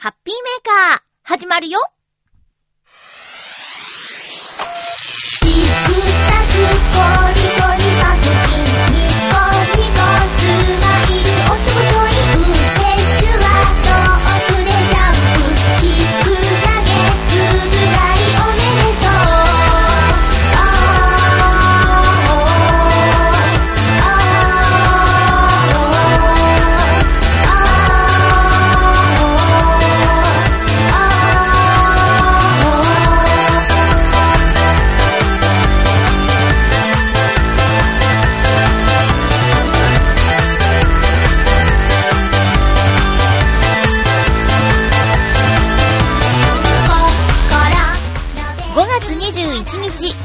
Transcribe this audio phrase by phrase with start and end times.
[0.00, 1.80] ハッピーメーカー、始まるよ。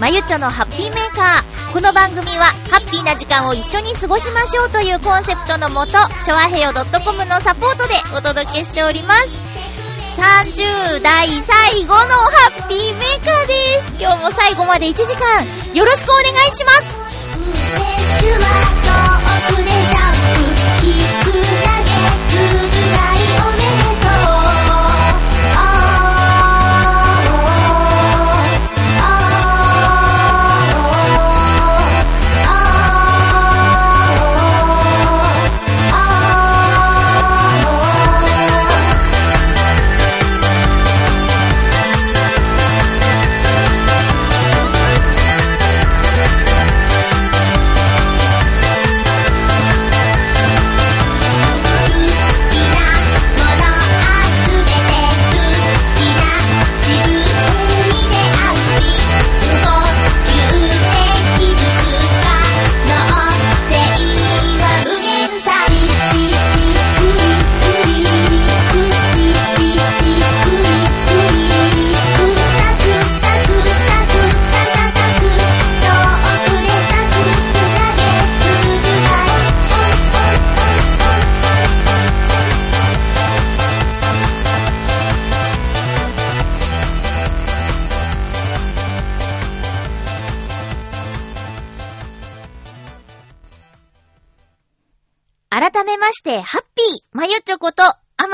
[0.04, 1.72] まゆちょのハッピーメーカー。
[1.72, 5.94] この番組は、ハッピーな時間を一緒に過ごしましょうというコンセプトのもと、
[6.26, 9.30] ちょわへよ .com のサポートでお届けしております。
[10.20, 13.96] 30代最後のハッピーメーカーです。
[13.98, 16.84] 今日も最後まで1時間、よろしくお願いします。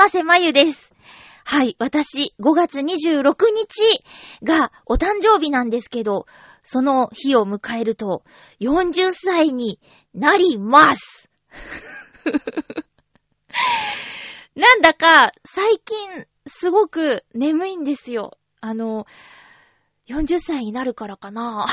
[0.00, 0.94] あませまゆです。
[1.44, 4.02] はい、私、5月26日
[4.42, 6.24] がお誕生日なんですけど、
[6.62, 8.24] その日を迎えると、
[8.60, 9.78] 40歳に
[10.14, 11.30] なります。
[14.56, 18.38] なんだか、最近、すごく眠いんですよ。
[18.62, 19.06] あの、
[20.08, 21.66] 40歳になるからかな。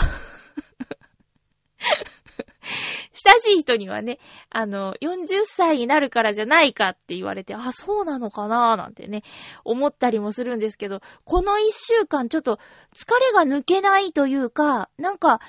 [3.14, 4.20] 親しい人にはね、
[4.50, 9.24] あの、40歳になるからじゃないかって言われて、あ、そうなのかなーなんてね、
[9.64, 12.60] 思ったりもするんですけど、この一週間ちょっと
[12.96, 15.40] 疲れが抜けないというか、なんか、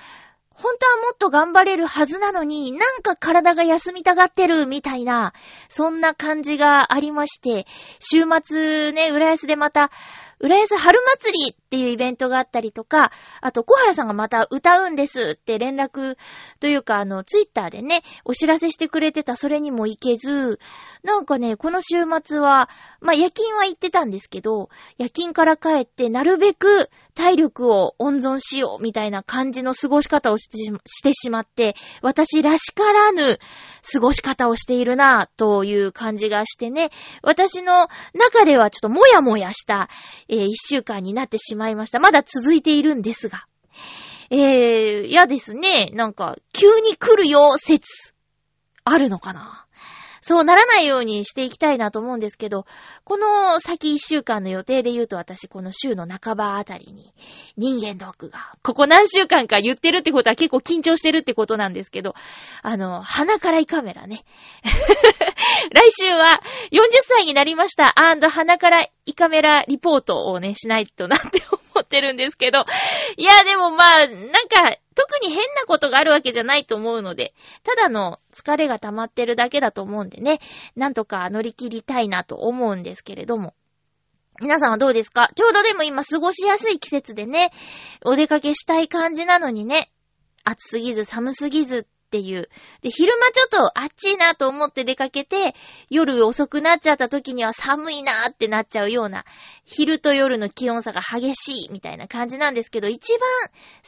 [0.50, 5.32] 本当はもっと頑張れるはずなのに、なんか体が休みたがってるみたいな、
[5.68, 7.64] そんな感じがありまして、
[8.00, 9.92] 週末ね、浦安でまた、
[10.40, 13.10] 浦安春祭りっていうイベントがあったりとか、
[13.40, 16.16] あと小原さんがまた歌うんですって連絡
[16.60, 20.60] というか、あの、ツイッターでね、お知らせしてくれてたそれにも行けず、
[21.02, 22.68] なんかね、この週末は、
[23.00, 33.40] まあ、夜勤は行ってたんですけど、夜勤から帰ってなるべく体力を温存しようみたいな感じの過ごし方をしてしましてしまって、私らしからぬ
[33.92, 36.90] 過ごし方をしているなという感じがしてね、
[37.24, 39.88] 私の中ではちょっともやもやした、
[40.28, 41.98] えー一週間になってしまいました。
[41.98, 43.46] まだ続いているんですが。
[44.30, 45.90] えー、嫌ですね。
[45.94, 48.14] なんか、急に来るよ、説。
[48.84, 49.66] あるのかな
[50.20, 52.66] そうならないようにしていきたいなと思うんですけど、
[53.04, 57.12] この先一週間の予定で言うと私この週の半ばあたりに
[57.56, 62.14] 人間ドックが、ここ何週間か言ってるってことは結構緊張してるってことなんですけど、
[62.62, 64.22] あの、鼻から胃カメラね。
[65.72, 66.40] 来週は
[66.70, 67.94] 40歳になりました
[68.30, 72.66] 鼻から胃カメラリポートをね、しないとなって思ってるんですけど、
[73.16, 77.32] いや、でもまあ、なんか、特に変なことがあるわけじゃないと思うので、
[77.62, 80.40] ただの疲れが溜まってるだけだと思うんでね、
[80.76, 83.54] なんとか乗り切りたいなと思うんですけれども。
[84.40, 85.30] 皆さんはどうですか？
[85.34, 87.50] ちょうどでも今過ごしやすい季節でね、
[88.04, 89.90] お出かけしたい感じなのにね、
[90.44, 92.48] 暑すぎず寒すぎずっていう。
[92.80, 95.54] で、昼間ちょっと暑いなと思って出かけて、
[95.90, 99.26] 夜遅くなっちゃった時には寒いなってなっちゃうような、
[99.66, 103.20] 昼と夜の気温差が激しいみたいな感じなんですけど、一番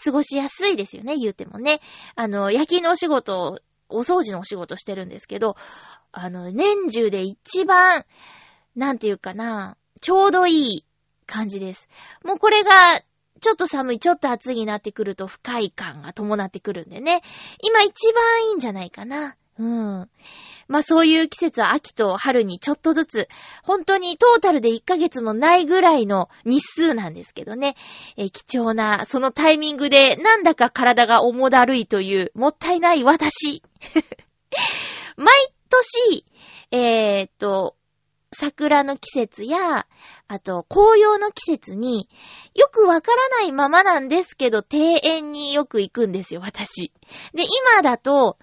[0.04, 1.80] 過ごしやすいですよね、言うてもね。
[2.14, 3.58] あの、夜勤のお仕事、
[3.88, 5.56] お掃除のお仕事してるんですけど、
[6.12, 8.04] あの、年中で一番、
[8.76, 10.84] なんていうかな、ちょうどいい
[11.26, 11.88] 感じです。
[12.22, 12.70] もうこれが、
[13.40, 17.22] ちょっと寒い、ちょっと暑いになってくると不快感が伴ってくるんでね。
[17.62, 19.36] 今一番いいんじゃないかな。
[19.58, 20.08] うん。
[20.68, 23.28] まあそういう季節は秋と春にちょっとずつ、
[23.62, 27.74] 本当にトータルで1ヶ月もないぐらいの日数なんですけどね。
[28.16, 33.62] え、貴重な、そのタイミングでなんだか体が重だるいという、もったいない私。
[35.16, 35.28] 毎
[35.68, 36.24] 年、
[36.70, 37.76] えー、っと、
[38.32, 39.86] 桜の季節や、
[40.28, 42.08] あと、紅葉の季節に、
[42.54, 46.92] よくわからないままなんですけど、庭園によく行くんですよ、私。
[47.34, 47.42] で、
[47.74, 48.38] 今だと、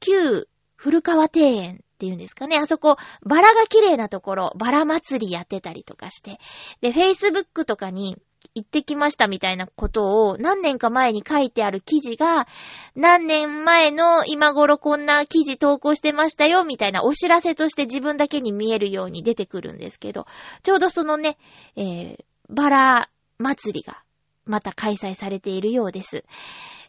[0.00, 2.56] 旧古川庭園っていうんですかね。
[2.56, 6.40] あそこ、バラが綺麗なところ、バラ祭りやってたりとかして。
[6.80, 8.16] で、Facebook とかに、
[8.54, 12.46] 行ってきましたみたいなことを何年か前に書いてある記事が、
[12.94, 20.26] 何年前の今頃こんな記事投稿してましたよみたいなお知らせとして自分だけに見えるように出てくるんですけど、
[20.62, 21.38] ちょうどそのね、
[21.76, 24.02] えー、バラ祭りが
[24.44, 26.24] また開催されているようです。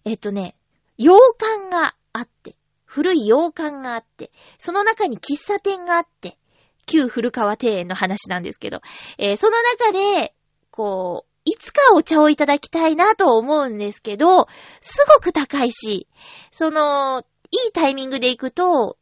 [0.06, 0.56] えっとね、
[0.98, 6.38] 洋館があって、古い洋館があって、その中に喫茶店があって、
[6.86, 8.82] 旧古川庭園の話なんですけど、
[9.18, 10.34] えー、その中で、
[10.70, 14.48] こう、いつかお茶をいただきたいなと思うんですけど、
[14.82, 16.08] すごく高いし、
[16.52, 18.98] その、いいタイミングで行くと、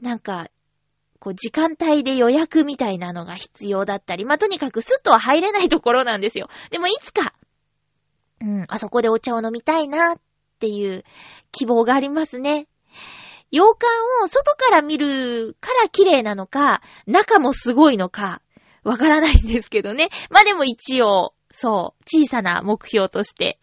[0.00, 0.48] なんか、
[1.18, 6.48] こう、時間帯で予約みたいなのが必要だったり、まあ、とにかくスッとは入れないところなんですよ。
[6.70, 7.32] でもいつか、
[8.40, 10.20] うん、あそこでお茶を飲みたいなっ
[10.58, 11.04] ていう
[11.52, 12.66] 希望がありますね。
[13.52, 13.86] 洋館
[14.24, 18.41] を外から見るから綺麗なのか、中もすごいのか、
[18.84, 20.08] わからないんですけどね。
[20.30, 23.58] まあでも一応、そう、小さな目標として、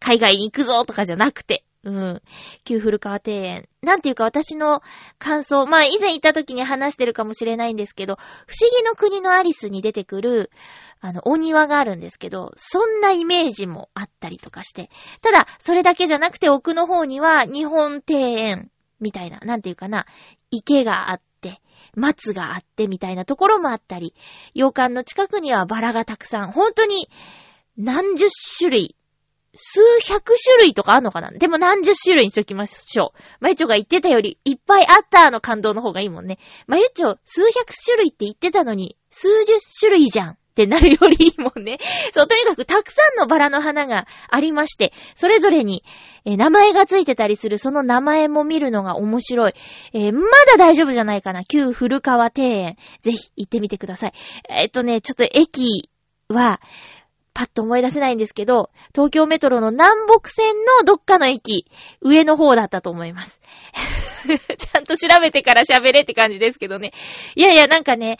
[0.00, 2.22] 海外に行くぞとかじゃなくて、うん。
[2.64, 3.68] 旧古川庭園。
[3.82, 4.82] なんていうか私の
[5.18, 8.16] 感想、まあ以前行った時に話してるかもしれないんですけど、
[8.46, 10.50] 不思議の国のアリスに出てくる、
[11.00, 14.90] あの、お庭があるんですけど、そんなイメージもあったりとかして。
[15.22, 18.70] ただ、それだけじゃなくて奥の方には日本庭園
[19.00, 20.06] みたいな、なんていうかな、
[20.50, 21.20] 池があっ
[21.94, 24.14] 松があってみたいなところもあったり、
[24.54, 27.08] 洋館の近くにはバラがたくさん、本当に
[27.76, 28.26] 何十
[28.58, 28.96] 種類、
[29.54, 31.30] 数百種類とかあんのかな？
[31.30, 33.18] でも何十種類にしときましょう。
[33.40, 36.38] まゆちょが言ってたよりいっぱいあったの感動の方がいいもんね。
[36.66, 40.38] まゆちょ、数百種類って言ってたのに、数十種類じゃん。
[40.58, 41.78] ってなるよりいいもんね。
[42.12, 45.84] そう、とにかくたくさんのバラの花がありまして、それぞれに、
[46.24, 49.52] えー、名前がついてたりする、その名前も見るのが面白い。
[49.92, 50.20] えー、ま
[50.50, 51.44] だ大丈夫じゃないかな。
[51.44, 52.76] 旧古川庭園。
[53.02, 54.12] ぜひ行ってみてください。
[54.48, 55.88] えー、っとね、ちょっと駅
[56.28, 56.60] は、
[57.34, 61.70] パッと思い出せないんですけど、東京メトロの南北線のどっかの駅、
[62.00, 63.40] 上の方だったと思います。
[64.58, 66.90] ちゃんと調べてから喋れって感じですけどね。
[67.36, 68.18] いやいや、なんかね、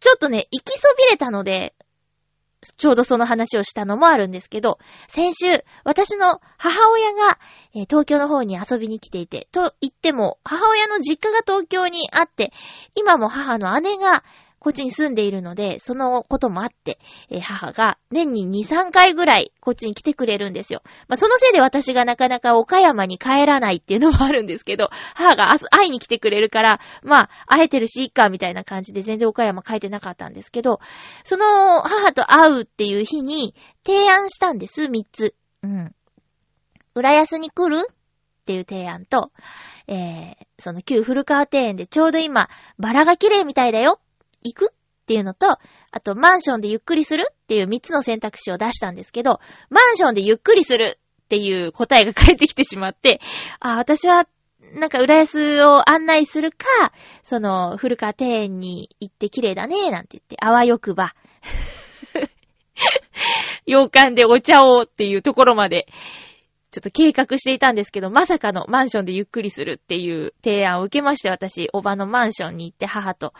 [0.00, 1.74] ちょっとね、行きそびれたので、
[2.76, 7.38] ちょうどその話をしたのもあるんですけど、先週、私の母親が、
[7.74, 12.52] えー、東京の方に遊びに来ていて、と言っても、母親の実家が東京にあって、
[12.94, 14.24] 今も母の姉が
[14.60, 16.98] こっちに住んでいるので、そのこともあって、
[17.30, 20.82] えー、母が年に2、3回ぐらいこっちに来てくれるんですよ。
[21.06, 30.80] まあ、そのせいで私がなかなか岡山に帰らないっていうのもあるんですけど、 母が明日会いに来てくれるから、まあ、会えてるし、いっか、みたいな感じで全然岡山帰ってなかったんですけど、
[31.22, 33.54] その母と会うっていう日に
[33.86, 35.34] 提案したんです、3つ。
[35.62, 35.94] うん。
[36.94, 37.86] 浦安に来る？
[37.88, 39.30] っていう提案と、
[39.86, 44.00] えー、その旧古川庭園でちょうど今、バラが綺麗みたいだよ
[44.42, 44.74] 行くっ
[45.06, 45.58] ていうのと、
[45.90, 49.40] あと、マンションでゆっくりするっていう3つの選択肢を出したんですけど、
[49.70, 53.20] マンションでゆっくりするっていう答えが返ってきてしまって、
[53.60, 54.26] あ、私は、
[54.74, 56.92] なんか、浦安を案内するか、
[57.22, 61.14] その、古川庭園に行って綺麗だね、なんて言って、あわよくば。
[63.64, 65.86] 洋館でお茶をっていうところまで
[66.70, 73.32] ちょっと計画していたんですけど、まさかのマンションでゆっくりするっていう提案を受けまして、私、おばのマンションに行って母と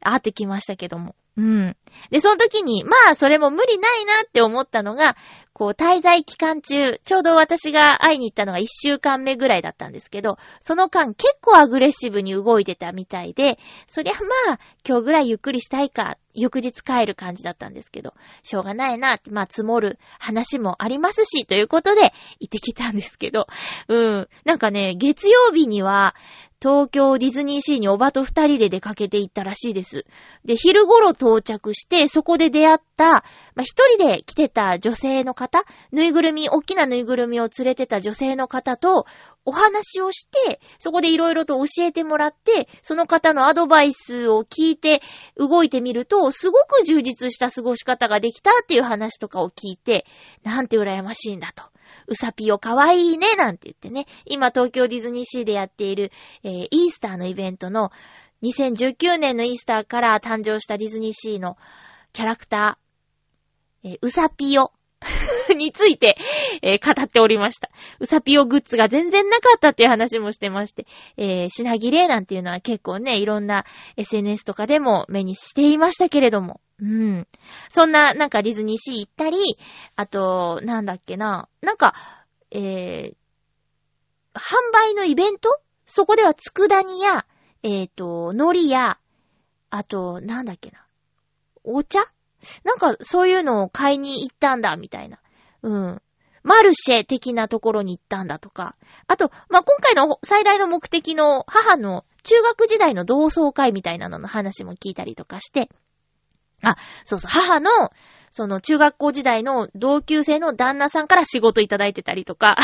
[0.00, 1.14] 会ってきましたけども。
[1.36, 1.76] うん。
[2.10, 5.16] で、その時に、まあ、それも無理ないなって思ったのが、
[5.54, 14.14] こう、滞在期間中、ちょうど私が会いに行ったのが1週間目ぐらいだったんですけど、その間結構アグレッシブに動いてたみたいで、そりゃ
[14.46, 23.46] まあ、今日ぐらいゆっくりしたいか、翌日帰る感じだったんですけど、しょうがないな、まあ、積もる話もありますし、ということで、行ってきたんですけど、
[23.88, 24.28] うん。
[24.44, 26.14] なんかね、月曜日には、
[26.62, 30.06] 東京ディズニーシーにおばと二人で出かけて行ったらしいです。
[30.44, 33.24] で、昼頃到着して、そこで出会った、
[33.56, 39.06] まあ、一人で来てた女性の方、ぬいぐるみ、大きなぬいぐるみを連れてた女性の方と、
[39.44, 45.02] お話をして、そこでいろいろと教えてもらって、その方のアドバイスを聞いて
[45.36, 50.06] 動いてみると、すごく充実した過ごし方ができたっていう話とかを聞いて、
[50.44, 51.71] なんて羨ましいんだと。
[52.06, 56.10] うさぴよかわいいね、なんて言ってね、今東京ディズニーシーでやっている、
[56.42, 57.90] えーイースターのイベントの
[58.42, 61.56] 2019年のイースターから誕生したディズニーシーの
[62.12, 64.72] キャラクター、えーうさぴよ
[65.56, 66.16] について、
[66.62, 67.70] えー語っておりました。
[68.00, 73.64] うさぴよグッズが全然なかったっていう話もしてまして、えー品切れなんていうのは結構ね、いろんな
[73.96, 76.60] SNS とかでも目にしていましたけれども。
[76.80, 77.28] うん。
[77.70, 79.38] そんな、なんかディズニーシー行ったり、
[79.96, 81.94] あと、なんだっけな、なんか、
[82.50, 83.16] えー、
[84.34, 85.60] 販売のイベント？
[85.86, 87.26] そこでは佃煮や、
[87.62, 88.98] えっ、と、海苔や、
[89.70, 90.86] あと、なんだっけな、
[91.64, 92.00] お茶？
[92.64, 95.18] なんか、そういうのを買いに行ったんだ、みたいな。
[95.62, 96.02] うん。
[96.42, 98.74] マルシェ的なところに行ったんだとか。
[99.06, 105.68] あと、まあ、今回の最大の目的の母の中学時代の同窓会みたいなのの話も聞いたりとかして、
[106.64, 107.70] あ、そうそう、母の、
[108.30, 112.56] その中学校時代の同級生の旦那さんから仕事いただいてたりとか、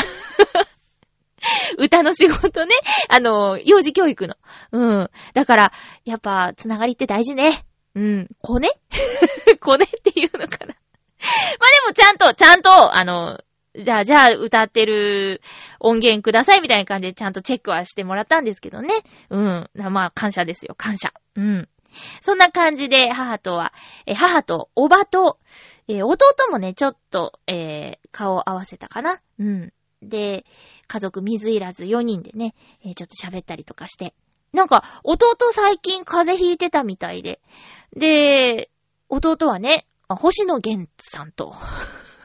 [1.77, 2.75] 歌の仕事ね、
[3.07, 4.35] あの、幼児教育の。
[4.71, 5.09] うん。
[5.33, 5.71] だから、
[6.03, 7.65] やっぱ、つながりって大事ね。
[7.95, 8.29] うん。
[8.41, 8.69] コネ？
[9.61, 10.67] コネっていうのかな。
[10.67, 13.39] まあでもちゃんと、ちゃんと、あの、
[13.75, 15.41] じゃあ、じゃあ、歌ってる
[15.79, 18.93] 音源くださいみたいな感じでちゃんとチェックはしてもらったんですけどね。
[19.29, 19.69] うん。
[19.75, 21.13] まあ、感謝ですよ、感謝。
[21.35, 21.69] うん。
[22.21, 23.73] そんな感じで、母とは、
[24.05, 25.39] え母と、おばと、
[25.87, 26.17] え弟
[26.51, 29.21] もね、ちょっと、えー顔を合わせたかな。
[29.39, 29.73] うん。
[30.01, 30.45] で、
[30.87, 34.13] 家族水いらず4人でね、えーちょっと喋ったりとかして。
[34.51, 37.39] なんか、弟最近風邪ひいてたみたいで。
[37.95, 38.69] で、
[39.09, 41.55] 弟はね、星野源さんと、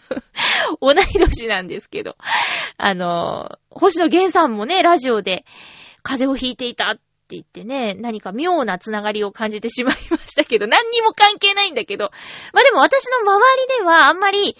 [0.80, 2.16] 同い年なんですけど、
[2.76, 5.44] あの、星野源さんもね、ラジオで
[6.02, 12.10] 風邪をひいていたって言ってね、何か妙なつながりを感じてしまいましたけど、何にも関係ないんだけど、
[12.52, 14.56] まあでも私の周りではあんまり、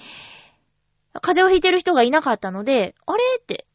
[1.20, 3.66] 風邪をひいてる人がいなかったので、あれって、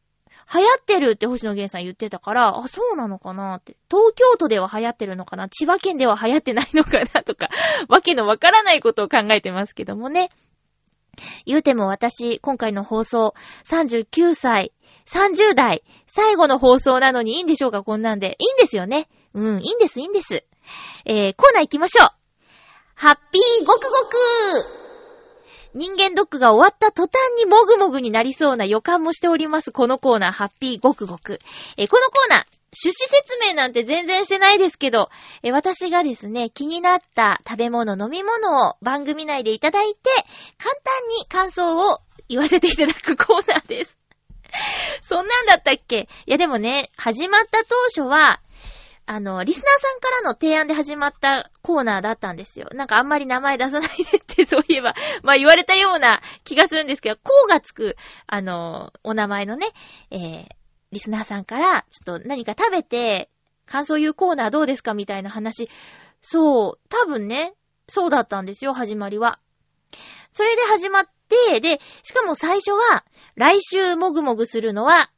[0.52, 3.76] 流行ってるって星野源さん言ってたから、あ、そうなのかなって。
[3.88, 5.48] 東京都では流行ってるのかな？
[5.48, 7.22] 千葉県では流行ってないのかな？
[7.22, 7.48] とか、
[7.88, 10.30] わけのわからないことを考えてますけどもね。
[11.44, 14.72] 言うても私、今回の放送、39歳、
[15.06, 17.84] 30代、最後の放送なのにいいんでしょうか？
[17.84, 18.36] こんなんで。
[18.38, 19.08] いいんですよね。
[19.34, 20.44] うん、いいんです、いいんです。
[21.04, 22.08] えー、コーナー行きましょう。
[22.96, 24.79] ハッピーごくごく
[25.74, 29.70] 人間ドックが終わった途端にもぐもぐになりそうな予感もしております。
[29.70, 31.38] このコーナー、ハッピーごくごく。
[31.76, 35.10] えーこのコーナー、趣旨説明なんて全然してないですけど、
[35.42, 39.98] えー私がですね、気になった食べ物、飲み物を番組内でいただいて、
[40.58, 43.96] 簡単に感想を言わせていただくコーナーです。
[45.02, 46.08] そんなんだったっけ？
[46.26, 48.40] いやでもね、始まった当初は、
[49.10, 52.68] あの、リスナーさんからの提案で始まったコーナーだったんですよ。
[52.72, 57.96] なんかあんまり名前出さないでってそういえば、 まあ言われたような気がするんですけど、こうがつく、
[58.28, 59.66] あの、お名前のね、
[60.12, 60.46] えー、
[60.92, 63.30] リスナーさんから、ちょっと何か食べて、
[63.66, 65.68] 感想言うコーナーどうですかみたいな話。
[66.20, 67.54] そう、多分ね、
[67.88, 69.40] そうだったんですよ、始まりは。
[70.30, 71.08] それで始まっ
[71.50, 75.10] て、で、しかも最初は、来週もぐもぐするのは、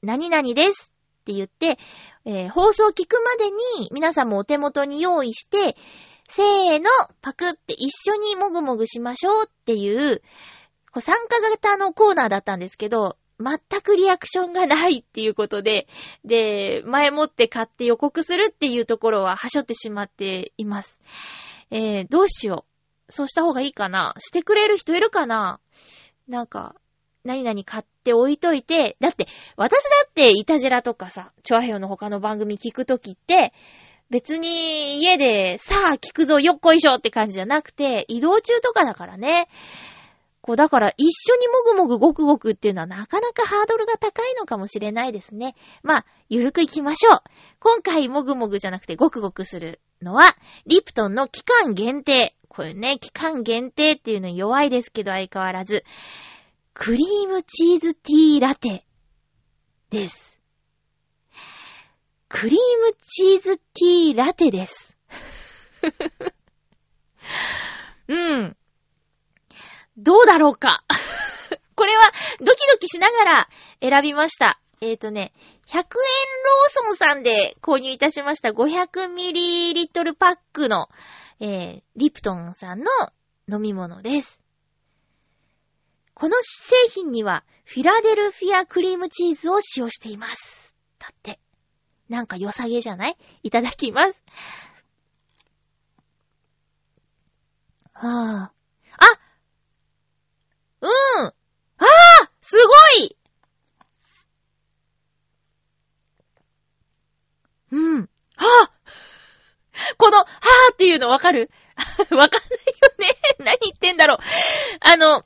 [0.00, 1.78] 何々ですって言って、
[2.26, 5.76] えー放送聞くまでに皆さんもお手元に用意して、
[6.28, 6.88] せーの、
[7.20, 10.22] パクって一緒にもぐもぐしましょうっていう、
[10.90, 15.86] こう参加型のコーナーだったんですけど、全くリアクションがないっていうことで、
[16.24, 20.98] で、前もって買って予告するっていうところははしょってしまっています。
[21.70, 22.64] えー、どうしよ
[23.08, 23.12] う。
[23.12, 25.60] そうした方がいいかなしてくれる人いるかな
[26.26, 26.74] なんか、
[27.24, 29.26] 何々買って置いといて、だって、
[29.56, 33.52] 私だってイタジラとかさ、チョアヘヨの他の番組聞くときって、
[34.10, 39.48] 別に家でさあ聞くぞよっこいしょって感じじゃなくて、移動中とかだからね。
[40.42, 45.56] こう、だから一緒にもぐもぐごくごくっていうのはなかなかハードルが高いのかもしれないですね。
[45.82, 47.22] まあ、ゆるくいきましょう。
[47.60, 52.34] 今回もぐもぐじゃなくてごくごくするのは、リプトンの期間限定。
[52.48, 55.82] これね、期間限定っていうのに弱いですけど相変わらず、
[56.74, 58.84] クリームチーズティーラテ
[59.90, 60.38] です。
[62.28, 64.96] クリームチーズティーラテです。
[68.08, 68.56] うん。
[69.96, 70.82] どうだろうか？
[71.76, 72.02] これは
[72.40, 73.48] ドキドキしながら
[73.80, 74.60] 選びました。
[74.80, 75.32] えっ、ー、とね、
[75.68, 75.92] 100円ロー
[76.70, 80.88] ソンさんで購入いたしました 500ml パックの、
[81.38, 82.90] えー、リプトンさんの
[83.48, 84.43] 飲み物です。
[86.14, 90.74] この製品には、フィラデルフィアクリームチーズを使用しています。
[90.98, 91.40] だって。
[92.08, 93.16] なんか良さげじゃない？
[93.42, 94.22] いただきます。
[97.94, 98.50] はぁ、あ。
[98.98, 99.18] あ
[100.82, 101.32] うんあ
[101.78, 101.86] あ
[102.42, 102.56] す
[102.98, 103.16] ごい
[107.72, 108.00] うん。
[108.02, 108.70] はぁ、
[109.96, 111.50] この、はぁっていうのわかる？
[111.98, 112.28] わかんないよ
[112.98, 113.08] ね。
[113.38, 114.18] 何言ってんだろう。
[114.80, 115.24] あの、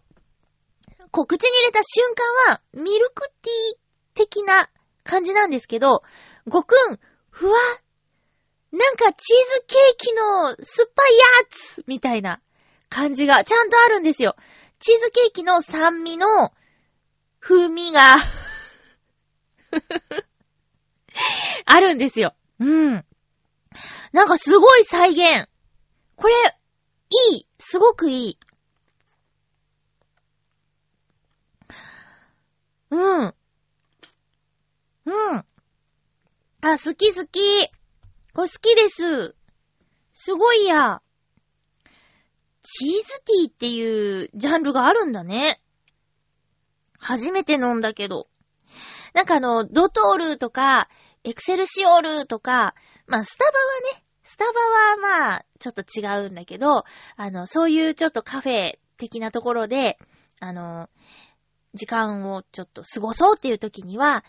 [1.19, 3.79] こう、口に入れた瞬間は、ミルクティー
[4.15, 4.71] 的な
[5.03, 6.05] 感じなんですけど、
[6.47, 7.59] ごくん、ふわ、
[8.71, 12.41] なんかチーズケーキの酸っぱいやつみたいな
[12.89, 14.37] 感じがちゃんとあるんですよ。
[14.79, 16.53] チーズケーキの酸味の
[17.41, 18.15] 風味が
[21.67, 22.37] あるんですよ。
[22.61, 23.05] うん。
[24.13, 25.49] なんかすごい再現。
[26.15, 26.35] これ、
[27.33, 27.47] いい。
[27.59, 28.39] すごくいい。
[32.91, 33.35] うん。
[35.07, 35.45] うん。
[36.61, 37.69] あ、好き好き。
[38.35, 39.37] これ好きです。
[40.13, 41.03] すごいや。
[42.63, 45.61] チーズティーっていうジャンルがあるんだね。
[46.99, 48.29] 初めて飲んだけど。
[49.15, 50.89] なんかあの、ドトールとか、
[51.25, 52.75] エクセルシオールとか、
[53.07, 56.85] まあ、スタバはね、スタバはまあ、ちょっと違うんだけど、
[57.17, 59.99] あの、そういうちょっとカフェ的なところで、
[60.41, 60.89] あの、
[61.79, 64.25] 時間をちょっと過ごそうっていう時には、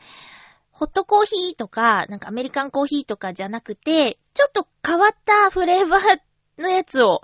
[0.72, 7.22] ホットコーヒーとか、なんかアメリカンコーヒーとかじゃなくて、ちょっと変わったフレーバーのやつを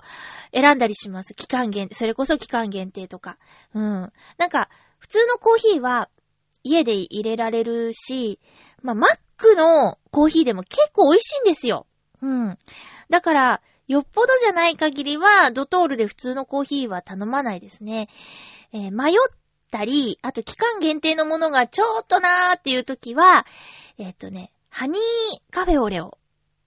[0.52, 1.34] 選んだりします。
[1.34, 3.38] 期間限定、それこそ期間限定とか。
[3.72, 4.12] うん。
[4.36, 4.68] なんか、
[4.98, 6.10] 普通のコーヒーは
[6.62, 8.40] 家で入れられるし、
[8.82, 11.86] まあ、マックのコーヒーでも結構美味しいんですよ。
[12.20, 12.58] うん。
[13.08, 18.08] だから、よっぽどじゃない限りは、ドトールで普通のコーヒーは頼まないですね。
[18.72, 19.14] えー、迷っ
[19.76, 23.44] たり、あと期間限定のものがちょっとなーっていう時は、
[23.98, 26.16] えっ、ーとね、ハニーカフェオレを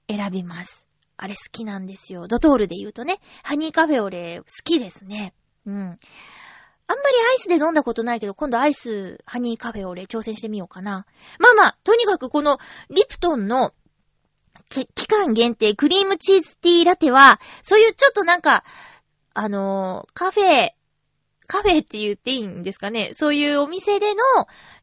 [0.08, 0.88] 選びます。
[1.18, 2.28] あれ好きなんですよ。
[2.28, 5.34] ドトールで言うとね、ハニーカフェオレ好きですね。
[5.66, 5.76] うん。
[5.76, 6.00] あんまり
[7.32, 11.08] アイスで飲んだことないけど、今度アイス、ハニーカフェオレ挑戦してみようかな。
[11.40, 12.60] まあまあ、とにかくこの、
[12.92, 13.74] リプトンの
[14.70, 18.64] 期間限定クリームチーズティーラテは、そういうちょっとなんか、
[19.34, 20.72] あのー、カフェ、
[21.52, 23.10] カフェって言っていいんですかね？
[23.14, 24.22] そういうお店での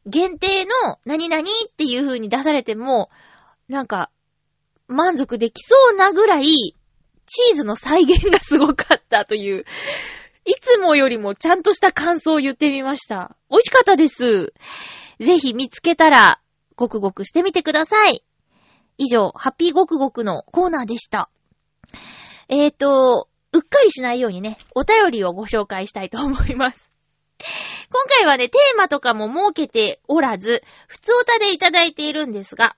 [0.05, 1.45] 限定の何々っ
[1.77, 3.09] ていう風に出されても、
[3.69, 4.11] なんか、
[4.89, 9.63] 満足できそうなぐらい、チーズの再現がすごかったという、
[10.43, 13.37] いつもよりもちゃんとした感想を言ってみました。
[13.49, 14.53] 美味しかったです。
[15.19, 16.41] ぜひ見つけたら、
[16.75, 18.23] ごくごくしてみてください。
[18.97, 21.29] 以上、ハッピーごくごくのコーナーでした。
[22.49, 26.91] えーと、うっかりしないようにね、お便りをご紹介したいと思います。
[27.91, 32.75] 今回はね、テーマとかも設けておらず、普通歌でいただいているんですが、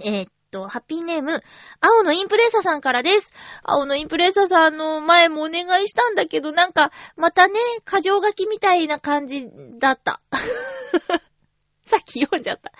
[0.00, 1.42] えー、っと、ハッピーネーム、
[1.80, 3.32] 青のインプレッサさんからです。
[3.62, 10.20] 青のインプレッサさんの前もお願いしたんだけど、なんか、またね、過剰書きみたいな感じだった。
[11.86, 12.70] さっき読んじゃった。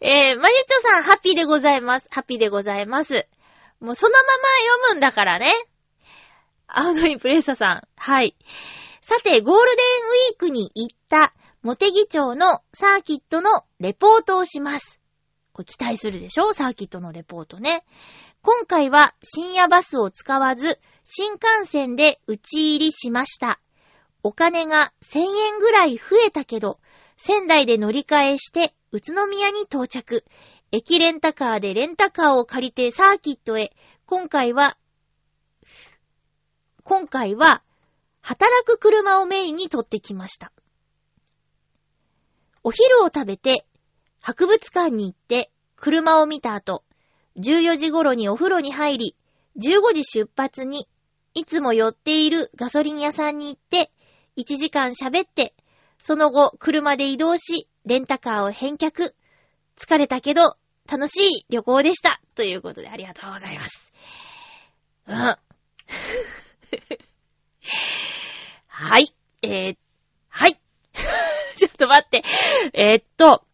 [0.00, 2.08] えー、まゆちょさん、ハッピーでございます。
[2.10, 3.28] ハッピーでございます。
[3.80, 4.24] もうそのまま
[4.82, 5.52] 読むんだからね。
[6.78, 7.88] 青のインプレッサさん。
[7.96, 8.36] はい。
[9.00, 15.00] さて、ゴールデンウィークに行った、モテギ町のサーキットのレポートをします。
[15.52, 16.54] これ期待するでしょ？
[16.54, 17.84] サーキットのレポートね。
[18.42, 23.60] 今回は深夜バスを使わず、新幹線で打ち入りしました。
[24.22, 26.78] お金が1000円ぐらい増えたけど、
[27.16, 30.24] 仙台で乗り換えして、宇都宮に到着。
[30.72, 33.72] 駅レンタカーでレンタカーを借りてサーキットへ。
[34.06, 34.76] 今回は、
[36.90, 37.62] 今回は、
[38.20, 40.50] 働く車をメインに取ってきました。
[42.64, 43.64] お昼を食べて、
[44.20, 46.82] 博物館に行って、車を見た後、
[47.36, 49.16] 14時頃にお風呂に入り、
[49.56, 50.88] 15時出発に、
[51.34, 53.92] いつも寄っているガソリン屋さんに行って、
[54.36, 55.54] 1時間喋って、
[56.00, 59.14] その後、車で移動し、レンタカーを返却。
[59.78, 60.56] 疲れたけど、
[60.90, 62.20] 楽しい旅行でした。
[62.34, 63.92] ということで、ありがとうございます。
[65.06, 65.36] うん。
[68.68, 69.14] はい。
[69.42, 69.76] えー、
[70.28, 70.60] はい。
[71.56, 72.22] ちょっと待って。
[72.72, 73.44] えー、っと、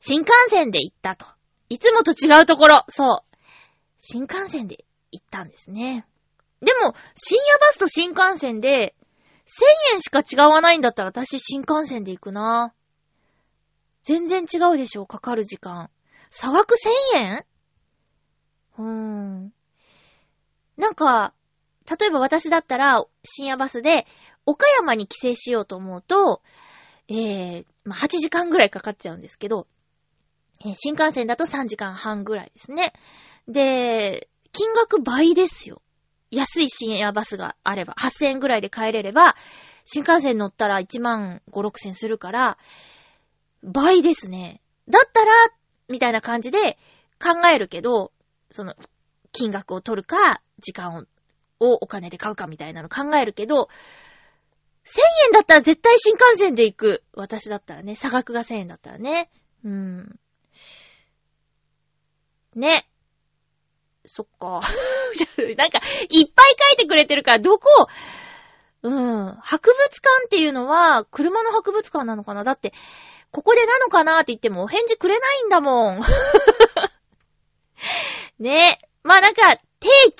[0.00, 1.26] 新幹線で行ったと。
[1.68, 2.84] いつもと違うところ。
[2.88, 3.36] そう。
[3.98, 6.06] 新幹線で行ったんですね。
[6.62, 8.94] でも、深夜バスと新幹線で
[9.90, 12.74] 1000円しか違わないんだったら私新幹線で行くな。
[14.02, 15.90] 全然違うでしょ、かかる時間。
[16.30, 16.74] 差額
[17.14, 17.46] 1000円？
[18.78, 19.52] うーん。
[20.76, 21.34] なんか、
[21.98, 24.06] 例えば私だったら、深夜バスで、
[24.46, 26.42] 岡山に帰省しようと思うと、
[27.08, 29.66] えー、まあ、8時間ぐらいかかっちゃうんですけど、
[30.64, 32.92] えー新幹線だと3時間半ぐらいですね。
[33.48, 35.82] で、金額倍ですよ。
[36.30, 39.36] 安い深夜バスがあれば、8000円ぐらいで帰れれば、
[39.84, 42.58] 新幹線乗ったら1万5、6千するから、
[43.62, 44.60] 倍ですね。
[44.88, 45.32] だったら、
[45.88, 46.78] みたいな感じで
[47.20, 48.12] 考えるけど、
[48.50, 48.74] その、
[49.32, 51.04] 金額を取るか、時間を、
[51.60, 53.68] をお金で買うかみたいなの考えるけど、
[54.84, 57.04] 1000円だったら絶対新幹線で行く。
[57.12, 59.30] 私だったらね、差額が1000円だったらね。
[59.64, 60.18] うん。
[62.54, 62.86] ね。
[64.04, 64.60] そっか。
[65.56, 67.88] なんか、いっぱい書いてくれてるから、どこ、
[68.82, 69.36] うん。
[69.42, 72.72] 博物館っていうのは、車の博物館なのかなだって、
[73.30, 76.00] ここでなのかなって言ってもお返事くれないんだもん。
[78.40, 78.80] ね。
[79.02, 79.58] まあなんか、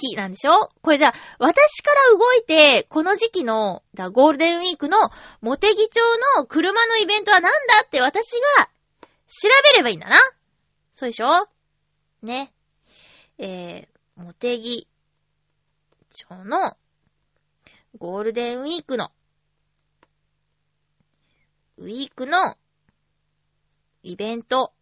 [0.08, 0.70] 期なんでしょ？
[0.82, 5.10] これじゃあ、私から動いて、この時期の、だゴールデンウィークの、
[5.40, 6.00] モテギ町
[6.36, 8.68] の車のイベントはなんだって私が、
[9.28, 10.16] 調べればいいんだな？
[10.92, 11.48] そうでしょ？
[12.22, 12.52] ね。
[13.38, 14.88] えー、モテギ
[16.10, 16.76] 町の、
[17.98, 19.12] ゴールデンウィークの、
[21.78, 22.56] ウィークの、
[24.02, 24.72] イベント。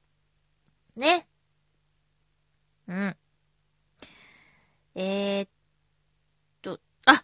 [0.96, 1.26] ね。
[2.88, 3.16] うん。
[5.00, 5.48] えー、っ
[6.60, 7.22] と、あ、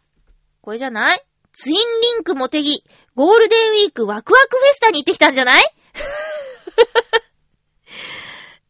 [0.61, 1.21] これじゃない？
[1.51, 1.83] ツインリ
[2.21, 2.85] ンクモテギ、
[3.17, 5.59] ゴールデンウィークワクワクフェスタに行ってきたんじゃない？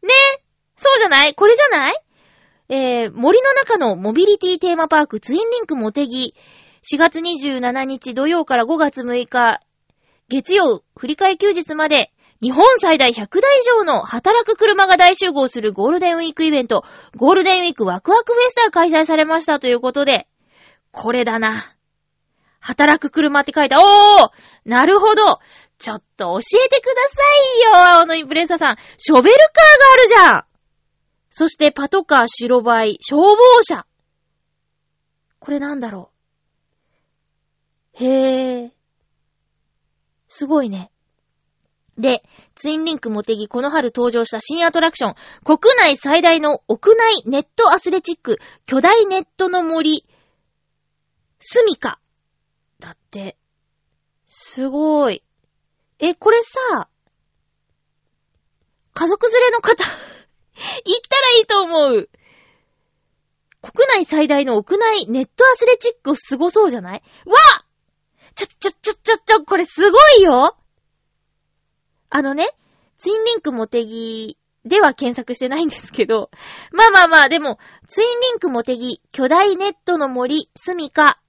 [0.01, 0.41] ねえ
[0.75, 1.35] そうじゃない？
[1.35, 1.93] これじゃない？
[2.69, 6.33] えー、森の中のモビリティテーマパークツインリンクモテギ、
[6.91, 9.61] 4月27日土曜から5月6日、
[10.29, 12.11] 月曜振り替休日まで、
[12.45, 16.83] 日本最大100台以上の働く車が大集合するゴールデンウィークイベント、
[17.15, 20.27] ゴールデンウィークワクワクフェスタが開催されましたということで、
[20.91, 21.75] これだな。
[22.59, 24.29] 働く車って書いて、おー
[24.63, 25.39] なるほど
[25.79, 27.21] ちょっと教えてくださ
[27.87, 28.77] いよ青のインプレッサーさん。
[28.97, 30.43] ショベルカーがあるじゃん
[31.31, 33.87] そしてパトカー、白バイ、消防車。
[35.39, 36.11] これなんだろ
[37.99, 38.03] う。
[38.03, 38.71] へー。
[40.27, 40.91] すごいね。
[41.97, 42.23] で、
[42.55, 50.05] ツインリンクモテギこの春登場した新アトラクション、国内最大の屋内ネットアスレチック、巨大ネットの森、
[51.39, 51.99] スミカ。
[52.79, 53.37] だって、
[54.27, 55.23] すごい。
[55.99, 56.89] え、これさ、
[58.93, 59.91] 家族連れの方、 行っ
[61.09, 62.09] たらいいと思う。
[63.61, 67.03] 国内最大の屋内ネットアスレチックすごそうじゃない？
[67.25, 67.35] わ
[68.35, 70.57] ちょ、ちょ、ちょ、ちょ、ちょ、これすごいよ
[72.15, 72.47] あのね、
[72.95, 76.29] ツインリンクモテギでは検索してないんですけど、
[76.71, 81.19] まあまあまあ、でも、ツインリンクモテギ、巨大ネットの森、スミカ。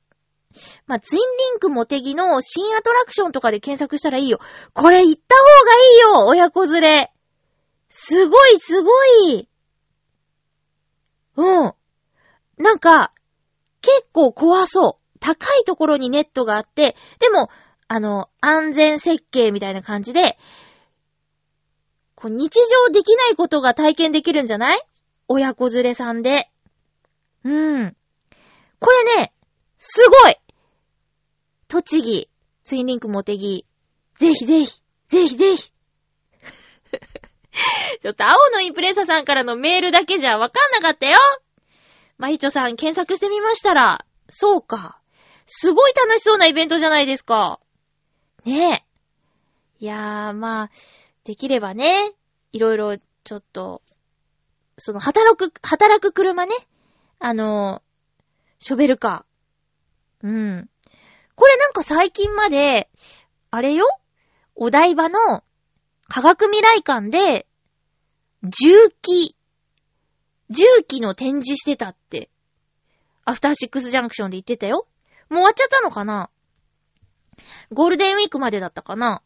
[0.86, 4.38] まあ、ツインリンクモテギの新アトラクションとかで検索したらいいよ。
[4.74, 7.12] これ行った方がいいよ親子連れ。
[7.88, 9.48] すごいすごい
[11.34, 11.74] うん。
[12.58, 13.12] なんか、
[13.80, 15.18] 結構怖そう。
[15.18, 17.50] 高いところにネットがあって、でも、
[17.88, 20.38] あの、安全設計みたいな感じで、
[22.28, 24.82] 日常できないことが体験できるんじゃない？
[25.28, 26.48] 親子連れさんで。
[27.44, 27.96] うん。
[28.78, 29.32] これね、
[29.78, 30.36] すごい
[31.68, 32.28] 栃木、
[32.62, 33.64] ツインリンクモテギ、
[34.18, 35.72] ぜひぜひ、ぜひぜひ。
[38.00, 41.18] ちょっと青のインプレッサさんからのメールだけじゃわかんなかったよ
[42.18, 44.98] まひちょさん検索してみましたら、そうか。
[45.46, 47.60] すごい楽しそうなイベントじゃないですか。
[48.44, 48.84] ね
[49.80, 49.84] え。
[49.84, 50.70] いやー、まあ、
[51.26, 52.12] できればね、
[52.52, 53.82] いろいろちょっと、
[54.78, 56.54] その、働く、働く車ね。
[57.18, 57.82] あの、
[58.60, 60.26] ショベルカー。
[60.28, 60.70] うん。
[61.34, 62.88] これなんか最近まで、
[63.50, 63.86] あれよ？
[64.54, 65.18] お台場の
[66.06, 67.48] 科学未来館で、
[68.44, 69.34] 重機、
[70.48, 72.30] 重機の展示してたって、
[73.24, 74.86] アフターシックスジャンクションで言ってたよ。
[75.28, 76.30] もう終わっちゃったのかな？
[77.72, 79.22] ゴールデンウィークまでだったかな？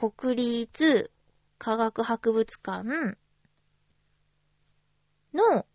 [0.00, 1.10] 国立
[1.58, 3.18] 科学博物館
[5.34, 5.66] の、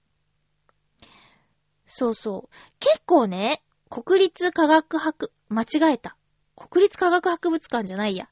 [1.85, 2.55] そうそう。
[2.79, 3.61] 結構ね、
[3.91, 6.17] 国立科学博、間違えた。
[6.55, 8.27] 国立科学博物館じゃないや。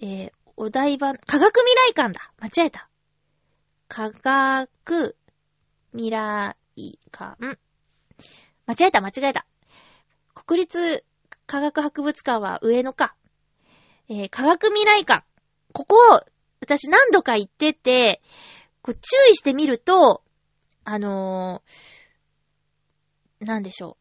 [0.00, 2.32] えー、お台場、科学未来館だ。
[2.40, 2.90] 間違えた。
[3.86, 5.16] 科学
[5.92, 6.56] 未来
[7.12, 7.36] 館。
[8.66, 9.46] 間違えた、間違えた。
[10.34, 11.04] 国立
[11.46, 13.14] 科学博物館は上野か。
[14.10, 15.24] えー、科学未来館
[15.72, 15.96] ここ、
[16.60, 18.20] 私何度か行ってて、
[18.82, 20.22] こう注意してみると、
[20.84, 23.96] あのー、なんでしょ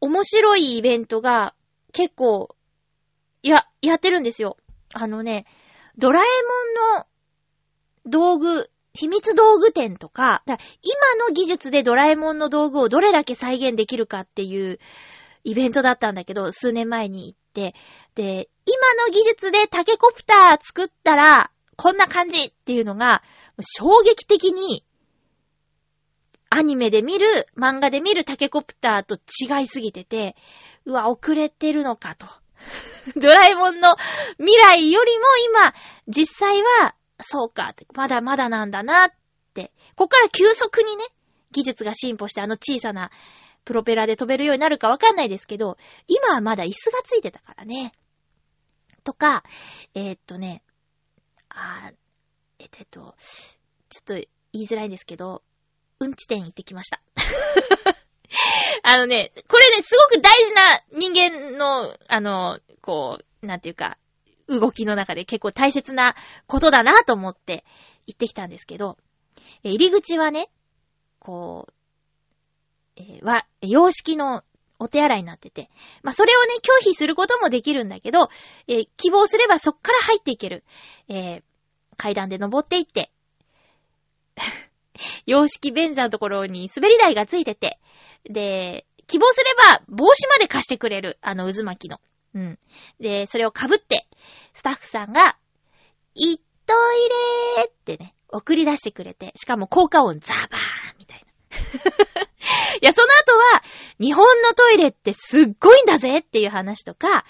[0.00, 0.06] う。
[0.06, 1.54] 面白いイベントが
[1.92, 2.56] 結構、
[3.42, 4.56] や、やってるんですよ。
[4.92, 5.46] あのね、
[5.96, 6.24] ドラえ
[6.84, 7.06] もんの
[8.06, 14.80] 道具、秘密道具店とか、か今の技術でドラえもんの道具をどれだけ再現できるかっていう
[15.44, 17.74] イベントだったんだけど、数年前に行、で、
[18.64, 23.22] 今の技術でタケコプター作ったら、こんな感じっていうのが、
[23.60, 24.84] 衝撃的に、
[26.50, 30.36] アニメで見る、漫画で見るタケコプターと違いすぎてて、
[30.84, 32.26] うわ、遅れてるのかと。
[33.16, 33.96] ドラえもんの
[34.38, 35.74] 未来よりも今、
[36.08, 39.10] 実際は、そうか、まだまだなんだなっ
[39.54, 39.72] て。
[39.96, 41.04] こっから急速にね、
[41.52, 43.10] 技術が進歩してあの小さな
[43.64, 47.92] プロペラで飛べるようになるかわかんないですけど、今はまだ椅子がついてたからね。
[49.04, 49.44] とか、
[49.94, 50.62] えー、っとね、
[51.48, 51.92] あ
[52.58, 53.14] えっと、
[53.88, 55.42] ちょっと言いづらいんですけど、
[55.98, 57.00] うんち店行ってきました。
[58.82, 63.98] あのね、これね、すごく大事な人間の、あの、こう、なんていうか、
[64.48, 67.64] 動きの中で結構大切なことだなと思って
[68.06, 68.98] 行ってきたんですけど、
[69.62, 70.50] 入り口はね、
[71.18, 71.72] こう、
[73.22, 74.42] は、洋式の
[74.78, 75.70] お手洗いになってて、
[76.02, 78.28] まあ、それをね、拒否することもできるんだけど、
[78.66, 80.64] えー、希望すればそっから入っていける。
[81.08, 81.42] えー、
[81.96, 83.10] 階段で登っていって、
[85.26, 87.78] 洋式便座のところに滑り台がついてて、
[88.24, 91.18] で、希望すれば帽子まで貸してくれる。
[91.22, 92.00] あの渦巻きの。
[92.34, 92.58] うん。
[92.98, 94.06] で、それを被って、
[94.54, 95.36] スタッフさんが、
[96.14, 102.31] いっといれーってね、送り出してくれて、しかも効果音ザバーンみたいな。
[102.82, 103.62] いや、その後は、
[104.00, 107.24] 日本のトイレってすっごいんだぜっていう話とか、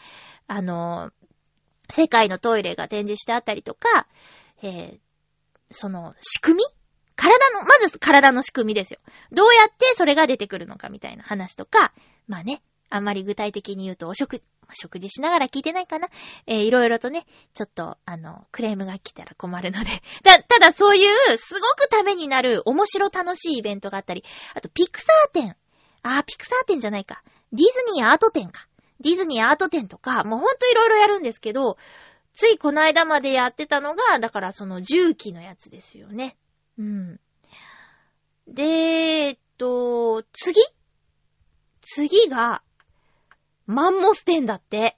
[0.49, 1.11] あの、
[1.91, 4.09] 世界のトイレが展示してあったりとか、
[4.63, 4.99] えー、
[5.71, 6.65] その、仕組み？
[7.17, 9.01] 体の、まず体の仕組みですよ。
[9.31, 11.93] どうやってそれが出てくるのかみたいな話とか、
[12.27, 14.41] まあね、あんまり具体的に言うとお食、
[14.75, 16.09] 食事しながら聞いてないかな
[16.47, 19.91] えー、いろいろとね、ちょっと、あの、クレームが来たら困るので。
[20.25, 25.57] だ、ただそういう、すごくためになる、面白楽しいイベントがあったり、あと、ピクサー展。
[26.03, 27.23] あー、ピクサー展じゃないか。
[27.53, 28.67] ディズニーアート展か。
[29.01, 31.77] ディズニーアート展とか、もうほんといろいろやるんですけど、
[32.33, 36.37] ついこの間までやってたのが、だからその重機のやつですよね。
[36.79, 37.21] うん。
[38.49, 40.61] で、えっと、次？
[41.83, 42.63] 次が、
[43.67, 44.97] マンモス展だって。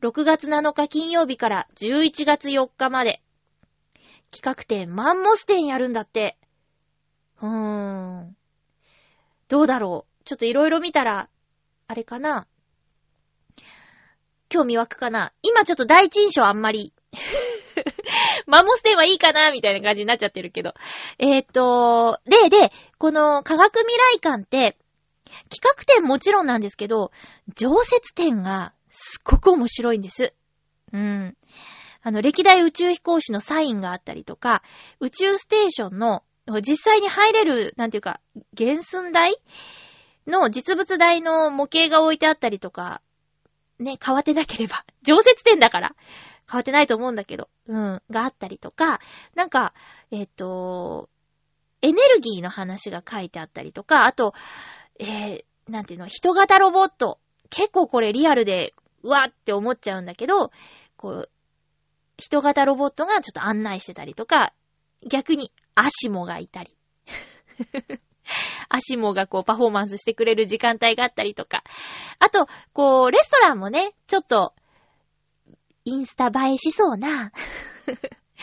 [0.00, 3.22] 6月7日金曜日から11月4日まで、
[4.30, 6.38] 企画展マンモス展やるんだって。
[7.40, 8.36] うーん。
[9.48, 10.24] どうだろう。
[10.24, 11.28] ちょっといろいろ見たら、
[11.86, 12.46] あれかな。
[14.48, 15.32] 興味湧くかな。
[15.42, 16.92] 今ちょっと第一印象あんまり
[18.46, 20.74] マンモス展はいいかなみたいな感じになっちゃってるけど。
[21.18, 24.78] えー、っと、で、で、この科学未来館って、
[25.48, 27.12] 企画展もちろんなんですけど、
[27.54, 30.34] 常設展がすっごく面白いんです。
[30.92, 31.36] うん。
[32.02, 34.62] あの、歴代宇宙飛行士のサインがあったりとか、
[35.00, 36.22] 宇宙ステーションの
[36.60, 38.20] 実際に入れる、なんていうか、
[38.56, 39.36] 原寸大
[40.26, 43.00] の実物大の模型が置いてあったりとか、
[43.78, 44.84] ね、変わってなければ。
[45.02, 45.94] 常設展だから。
[46.50, 49.00] 変わってないと思うんだけど、うん、があったりとか、
[49.34, 49.72] なんか、
[50.10, 51.08] えっ、と、
[51.80, 54.34] エネルギーの話が書いてあったりとか、あと、
[54.98, 57.18] えー、なんていうの、人型ロボット。
[57.50, 60.50] 結構これリアルで、うわって思っちゃうんだけど、
[60.96, 61.30] こう、
[62.16, 64.52] 人型ロボットがちょっと案内してたりとか、
[65.08, 66.76] 逆に、アシモがいたり。
[68.68, 71.64] アシモがこうパフォーマンスしてくれる時間帯があったりとか。
[72.18, 74.54] あと、こう、レストランもね、ちょっと、
[75.84, 77.32] インスタ映えしそうな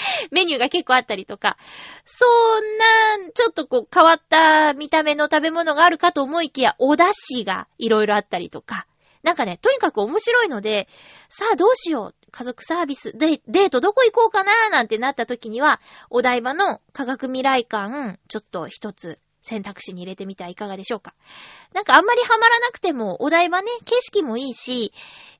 [0.31, 1.57] メニューが結構あったりとか、
[2.05, 8.88] そんな、ちょっとこう変わった見た目の食べ物があるかと思いきや、お出汁がいろいろあったりとか、
[9.23, 10.88] なんかね、とにかく面白いので、
[11.27, 21.15] さあどうしよう、家族サービス、デデートどこ行こうかななんてなった時には、お台場の科学未来館、ちょっと一つ選択肢に入れてみてはいかがでしょうか。
[21.73, 24.93] なんかあんまりハマらなくても、お台場ね、景色もいいし、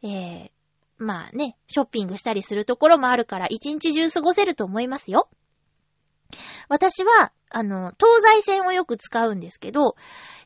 [0.04, 0.52] えー、
[1.00, 5.30] まあね、ショッピングしたりするところもあるから、一日中過ごせると思いますよ。
[6.68, 9.96] 私は、あの、東西線をよく使うんですけど、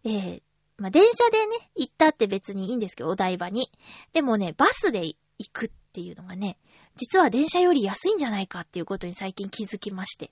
[0.06, 0.42] えー、
[0.78, 3.72] まあ、電車でね、行ったって別にいいんですけど、お台場に。
[4.14, 5.18] でもね、バスで行
[5.52, 6.58] くっていうのがね、
[6.96, 10.32] 実は電車より安いんじゃないかっていうことに最近気づきまして。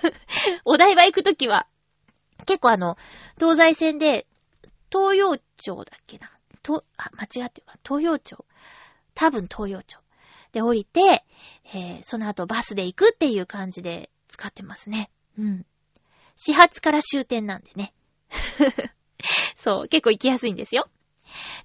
[0.64, 1.66] お台場行くときは、
[2.46, 2.96] 結構あの、
[3.38, 4.26] 東西線で、
[4.90, 6.30] 東洋町だっけな？
[6.62, 7.78] と、あ、間違ってるか。
[7.84, 8.44] 東洋町
[9.20, 9.98] 多分東洋町。
[10.52, 11.26] で、降りて、
[11.74, 15.10] えー、その後バスで行くっていう感じで使ってますね。
[15.38, 15.66] うん。
[16.36, 17.92] 始発から終点なんでね。
[19.56, 20.88] そう、結構行きやすいんですよ。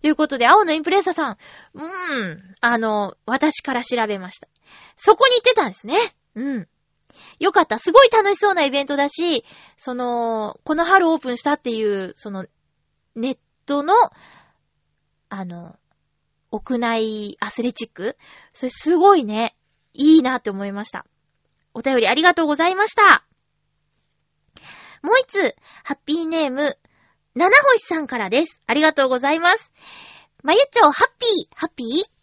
[0.02, 1.38] ということで、青のインプレッサさん、
[1.76, 4.50] うーん、あの、私から調べました。
[4.98, 5.96] そこに行ってたんですね。
[6.36, 6.68] うん。
[7.39, 7.80] よかった。
[7.80, 9.46] すごい楽しそうなイベントだし、
[9.78, 12.46] その、この春オープンしたっていう、その、
[13.15, 13.94] ネットの、
[15.30, 15.80] あの、
[16.56, 18.18] 屋内アスレチック
[18.54, 19.56] それすごいね。
[19.94, 21.06] いいなって思いました。
[21.74, 23.26] お便りありがとうございました。
[25.02, 26.78] もう一つ、ハッピーネーム、
[27.36, 28.62] 七星さんからです。
[28.68, 29.74] ありがとうございます。
[30.44, 32.14] まゆちょ、ハッピー、ハッピー？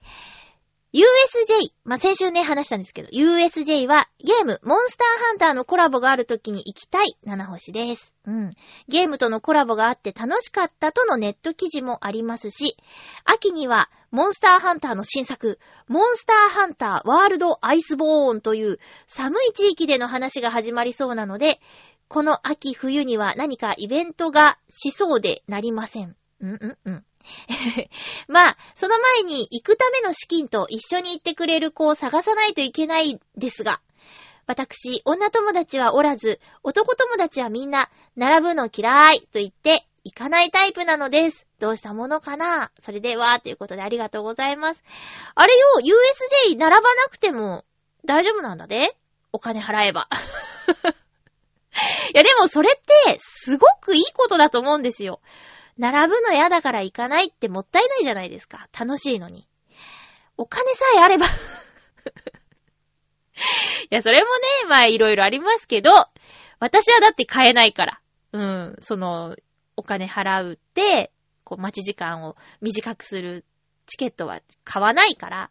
[0.93, 8.15] USJ、まあ、先週ね、話したんですけど、USJ はゲーム、モンスターハンターのコラボがある時に行きたい、七星です。
[8.27, 8.51] うん。
[8.89, 12.77] ゲームとのコラボがあって楽しかったとのネット記事もありますし、
[13.25, 21.59] 秋には、モンスターハンターの新作、モンスターハンターワールドアイスボーンという寒い地域での話が始まりそうなので、
[22.09, 26.15] この秋冬には何かイベントがしそうでなりません。
[26.43, 27.05] うんうんうん。
[28.29, 33.81] まあ、その前に行くための資金と一緒に行ってくれる子を探さないといけないですが、
[34.47, 41.47] 私、女友達はおらず、男友達はみんな、並ぶの嫌いと言って、行かないタイプなのです。
[41.61, 42.73] どうしたものかな？
[42.81, 44.83] それでは、ということでありがとうございます。
[45.37, 47.65] あれよ、USJ 並ばなくても
[48.05, 48.97] 大丈夫なんだね
[49.33, 50.09] お金払えば。
[52.13, 55.21] いやでもそれってすごくいいことだと思うんですよ。
[55.79, 58.69] 並ぶの嫌だから行かないってもったいないじゃないですか。
[58.79, 59.49] 楽しいのに。
[60.37, 61.31] お金さえあれば い
[63.91, 64.27] や、それも
[64.65, 65.91] ね、まあいろいろありますけど、
[66.59, 68.01] 私はだって買えないから。
[68.33, 69.37] うん、その、
[69.77, 71.13] お金払うって、
[71.45, 73.45] こう待ち時間を短くする
[73.87, 75.51] チケットは買わないから。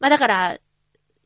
[0.00, 0.58] まあだから、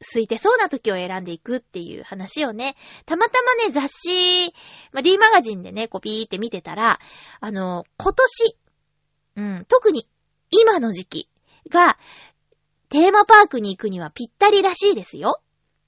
[0.02, 4.52] 空いてそうな時を選んでいくっていう話をね、たまたまね、雑誌、
[4.92, 6.98] まあ、D マガジンでね、こうピーって見てたら、
[7.40, 8.56] あの、今年、
[9.36, 10.08] うん、特に
[10.50, 11.28] 今の時期
[11.70, 11.98] が、
[12.88, 15.40] テーマパークに行くにはぴったりらしいですよ。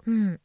[0.07, 0.41] うん。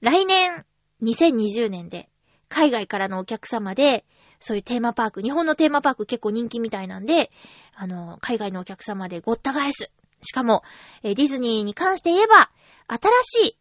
[0.00, 0.66] 来年、
[1.02, 2.08] 2020年で、
[2.48, 4.04] 海外からのお客様で、
[4.40, 7.30] そういうテーマパーク、日本のテーマパーク結構人気みたいなんで、
[7.74, 10.62] あの、海外のお客様でごった返すしかも、
[11.02, 12.50] え、ディズニーに関して言えば、
[12.88, 13.58] 新しい、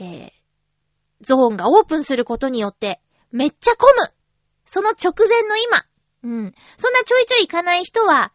[0.00, 0.30] えー、
[1.22, 4.14] ゾーンがオープンすることによって、めっちゃ混む
[4.64, 5.84] その直前の今、
[6.22, 6.54] うん。
[6.76, 8.32] そんなちょいちょい行かない人は、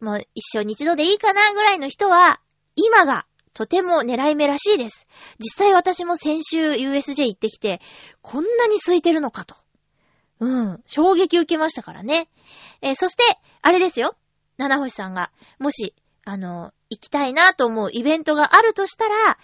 [0.00, 2.40] もう一生に一度でいいかなぐらいの人は、
[2.76, 5.08] 今がとても狙い目らしいです。
[5.38, 7.80] 実際私も先週 USJ 行ってきて、
[8.22, 9.56] こんなに空いてるのかと。
[10.40, 10.82] うん。
[10.86, 12.28] 衝撃受けましたからね。
[12.82, 13.24] えー、そして、
[13.62, 14.16] あれですよ。
[14.58, 15.94] 七星さんが、もし、
[16.28, 19.38] あの、行きたいなと思うイベントがあるとしたら、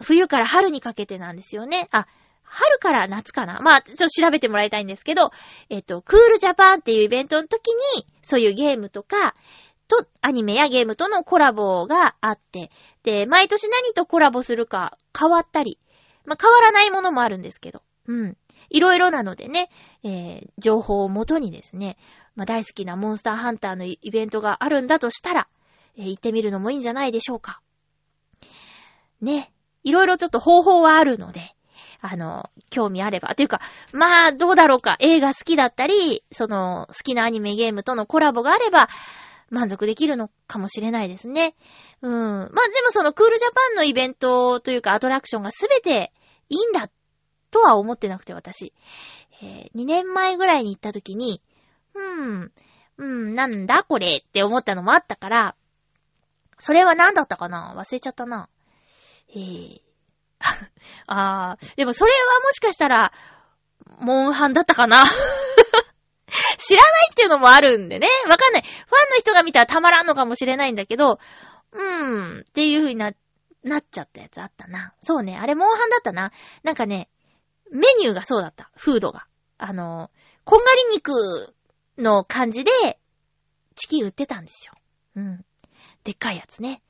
[0.00, 1.88] 冬から春にかけてなんですよね。
[1.90, 2.06] あ、
[2.44, 3.58] 春から夏かな？
[3.60, 5.32] まあ、ちょっと調べてもらいたいんですけど、
[5.70, 9.34] えっと、クールジャパンっていうイベントの時に、そういうゲームとか、
[9.88, 12.70] と、アニメやゲームとのコラボがあって、
[13.02, 15.80] で、毎年何とコラボするか変わったり、
[16.24, 18.36] まあ、変わらないものもあるんですけど、うん。
[18.70, 19.70] いろいろなのでね、
[20.04, 21.98] えー、情報をもとにですね、
[22.34, 25.48] まあ、大好きなモンスターハンターのイベントがあるんだとしたら、
[25.96, 27.60] え、行ってみるのもいいんじゃないでしょうか。
[29.20, 29.52] ね。
[29.82, 31.54] いろいろちょっと方法はあるので、
[32.00, 33.34] あの、興味あれば。
[33.34, 33.60] というか、
[33.92, 34.96] まあ、どうだろうか。
[35.00, 38.88] 映画好きだったり、その、好きなアニメゲームとのコラボがあれば、
[39.50, 41.54] 満足できるのかもしれないですね。
[42.02, 42.12] うん。
[42.12, 42.52] まあ、で
[42.82, 46.12] もそのクールジャパンのイベントというかアトラクションがすべて
[46.48, 46.90] いいんだ
[47.50, 48.72] とは思ってなくて私。
[49.42, 51.42] えー、2年前ぐらいに行った時に、
[51.94, 52.52] うん、
[52.96, 55.56] うん、なんだこれって思ったのもあったから、
[56.64, 57.74] それは何だったかな？
[57.76, 58.48] 忘れちゃったな。
[59.28, 59.80] えー、
[61.06, 63.12] あー、でもそれはもしかしたら、
[63.98, 65.04] モンハンだったかな？
[66.56, 68.08] 知らないっていうのもあるんでね。
[68.30, 68.62] わかんない。
[68.62, 71.18] ファンの人が見たらたまらんのかもしれないんだけど、
[71.72, 73.12] うーん、っていう風にな、
[73.62, 74.94] なっちゃったやつあったな。
[75.02, 76.32] そうね、あれモンハンだったな。
[76.62, 77.10] なんかね、
[77.70, 78.70] メニューがそうだった。
[78.74, 79.26] フードが。
[79.58, 80.10] あの、
[80.44, 81.12] こんがり肉
[81.98, 82.98] の感じで、
[83.74, 84.72] チキン売ってたんですよ。
[85.16, 85.44] うん。
[86.04, 86.82] でっかいやつね。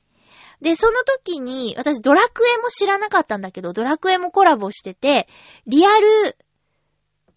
[0.61, 5.27] で、その時に、私ドラクエも知らなかったんだけど、ドラクエもコラボしてて、
[5.67, 6.37] リアル、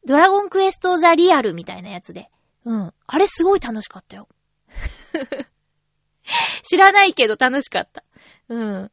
[0.05, 2.31] ドラゴンクエストザリアルみたいなやつで。
[2.65, 2.95] うん。
[3.07, 4.29] あれすごい楽しかったよ。
[6.63, 8.05] 知らないけど楽しかった。
[8.49, 8.91] うん。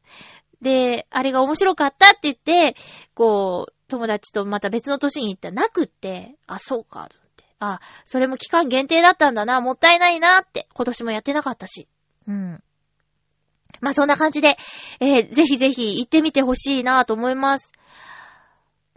[0.60, 2.76] で、あれが面白かったって言って、
[3.14, 7.44] こう、友達とまた別の年に行ったらなくって、あ、そうか、って。
[7.60, 11.88] あ、それも期間限定だったんだな、もったいないなって、今年もやってなかったし。
[12.26, 12.62] うん。
[13.80, 14.56] まあそんな感じで、
[15.00, 17.72] えーぜひぜひ行ってみてほしいなと思います。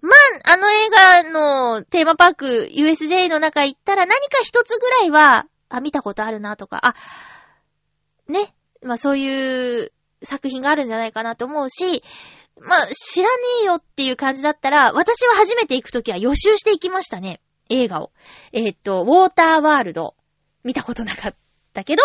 [0.01, 0.09] ま
[0.45, 0.89] あ、あの映
[1.23, 6.95] 画のテーマパーク USJ の中行ったら何か一つぐらいは、あ、見たことあるなとか、あ、
[8.27, 8.53] ね。
[8.81, 9.91] まあそういう
[10.23, 12.03] 作品があるんじゃないかなと思うし、
[12.61, 17.41] まあ知らねえよっていう感じだったら、私は初めて行くときは予習していきましたね。
[17.69, 18.11] 映画を。
[18.53, 20.15] えーっと、ウォーターワールド。
[20.63, 21.35] 見たことなかっ
[21.73, 22.03] たけど、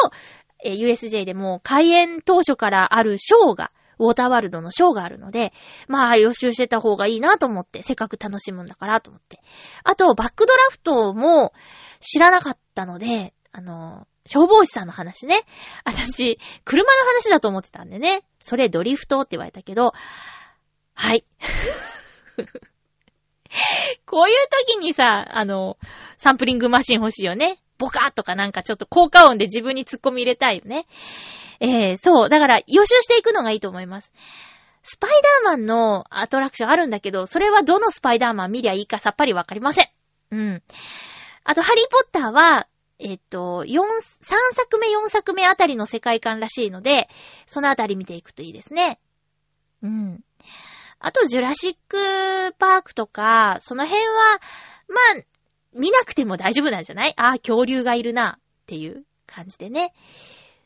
[0.65, 5.53] えー USJ でも開園当初からあるショーが、ウォーターワールドのショーがあるので、
[5.87, 9.41] まあ予習してた方がいいなと思って、せっかく楽しむんだからと思って。
[9.85, 11.53] あと、バックドラフトも
[12.01, 15.43] 知らなかったので、あの、消防士さんの話ね。
[15.85, 18.25] 私、車の話だと思ってたんでね。
[18.41, 19.93] それドリフトって言われたけど、
[20.95, 21.25] はい。
[24.07, 24.37] こういう
[24.69, 25.79] 時にさ、あの、
[26.17, 27.59] サンプリングマシン欲しいよね。
[27.79, 30.87] ボカーとかなんかちょっと効果音で自分に突っ込み入れたいよね。
[31.61, 32.29] えー、そう。
[32.29, 34.13] だから予習していくのがいいと思います。
[34.83, 35.11] スパイ
[35.43, 39.87] ダーマンのアトラクションあるんだけど、それはどのスパイダーマン見りゃいいかさっぱりわかりません。
[40.31, 40.63] うん。
[41.45, 42.69] あと、ハリーポッターは、
[42.99, 43.81] えっと、4、3
[44.55, 47.09] 作目、4作目あたりの世界観らしいので、
[47.47, 49.01] そのあたり見ていくといいですね。
[49.83, 50.25] うん。
[50.99, 54.13] あと、ジュラシックパークとか、その辺は、
[54.89, 55.23] まあ、
[55.75, 57.15] 見なくても大丈夫なんじゃない？
[57.17, 59.93] ああ、恐竜がいるな、っていう感じでね。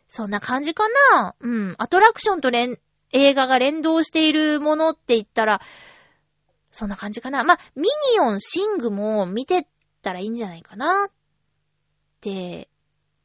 [0.08, 1.74] そんな感じかなうん。
[1.78, 2.78] アトラクションと連、
[3.12, 5.60] 映画が連動しているものって言ったら、
[6.70, 7.44] そんな感じかな。
[7.44, 9.66] まあ、ミニオン、シングも見てっ
[10.02, 11.06] たらいいんじゃないかな。
[11.06, 11.10] っ
[12.20, 12.68] て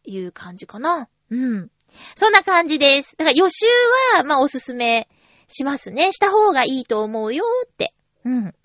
[0.03, 1.09] いう感じかな。
[1.29, 1.69] うん。
[2.15, 3.15] そんな感じです。
[3.17, 3.65] だから予習
[4.15, 5.07] は、まあ、おすすめ
[5.47, 6.11] しますね。
[6.11, 7.93] した方がいいと思うよって。
[8.25, 8.55] うん。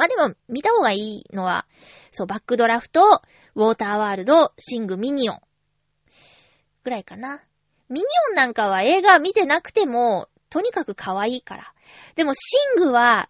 [0.00, 1.66] まあ、でも、見た方がいいのは、
[2.10, 3.20] そう、バックドラフト、
[3.54, 5.40] ウォーターワールド、シング、ミニオン。
[6.84, 7.42] ぐらいかな。
[7.90, 11.74] ミニオンなんかは映画見てなくても、とにかく可愛いから。
[12.14, 12.40] でも、シ
[12.78, 13.28] ングは、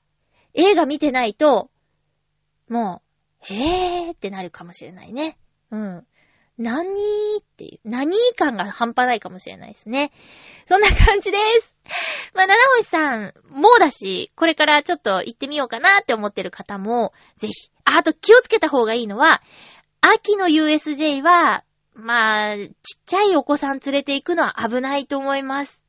[0.55, 1.73] 映画見てないと、
[2.69, 3.03] も
[3.51, 5.39] う、へーってなるかもしれないね。
[5.73, 6.07] うん。
[6.61, 6.91] 何
[7.39, 10.13] っていう、何感が半端ないかもしれないですね。
[10.67, 11.75] そんな感じです。
[12.35, 17.71] まあ、七星さん、もうだし、これからちょっと行ってみようかなって思ってる方も、ぜひ。
[17.87, 19.41] あ、あと気をつけた方がいいのは、
[20.03, 22.71] 秋の USJ は、まあ、ちっ
[23.07, 25.83] ちゃいお子さん連れて行くのは危ないと思います。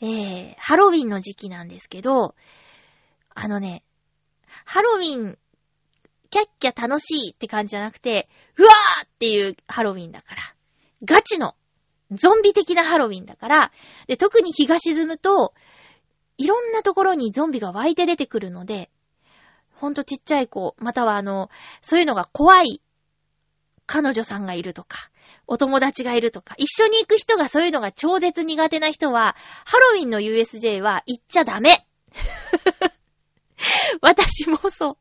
[0.00, 2.36] えー、ハロウィンの時期なんですけど、
[3.34, 3.82] あのね、
[4.64, 5.36] ハロウィン、
[6.30, 10.42] キャッキャ楽しいって感じじゃなくて、うわーっていうハロウィンだから。
[11.04, 11.54] ガチの、
[12.10, 13.72] ゾンビ的なハロウィンだから、
[14.06, 15.54] で、特に日が沈むと、
[16.38, 18.90] いろんなところにゾンビが湧いて出てくるので、
[19.74, 21.50] ほんとちっちゃい子、またはあの、
[21.80, 22.80] そういうのが怖い
[23.86, 25.10] 彼女さんがいるとか、
[25.46, 31.86] お友達がいるとか、一緒に行く人がそういうのが超絶苦手な人は、ハロウィンの USJ は行っちゃダメ
[34.00, 34.96] 私もそう。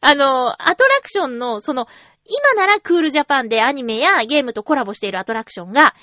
[0.00, 1.86] あの、アトラクションの、その、
[2.24, 5.94] 今ならクールジャパンでアニメやゲームとコラボしているアトラクションが、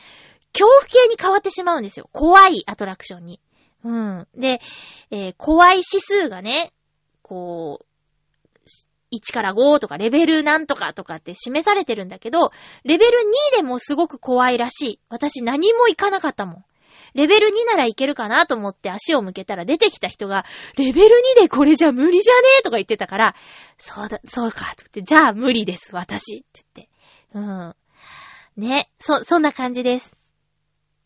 [0.53, 2.09] 恐怖系に変わってしまうんですよ。
[2.11, 3.39] 怖いアトラクションに。
[3.83, 4.27] うん。
[4.35, 4.61] で、
[5.11, 6.73] えー怖い指数がね、
[7.21, 7.85] こう、
[9.11, 12.51] 1から5とかレベルなんとかとかって示されてるんだけど、
[12.83, 13.19] レベル
[13.53, 14.99] 2でもすごく怖いらしい。
[15.09, 16.65] 私何も行かなかったもん。
[17.13, 20.45] レベル2ならいけるかなと思って足を向けたら出てきた人が、
[20.77, 23.35] レベル2でこれじゃ無理じゃねえとか言ってたから、
[23.77, 26.89] そうだ、そうか、と言って、じゃあ無理です、私って言って。
[27.35, 27.75] うん。
[28.57, 30.15] ね、そ、そんな感じです。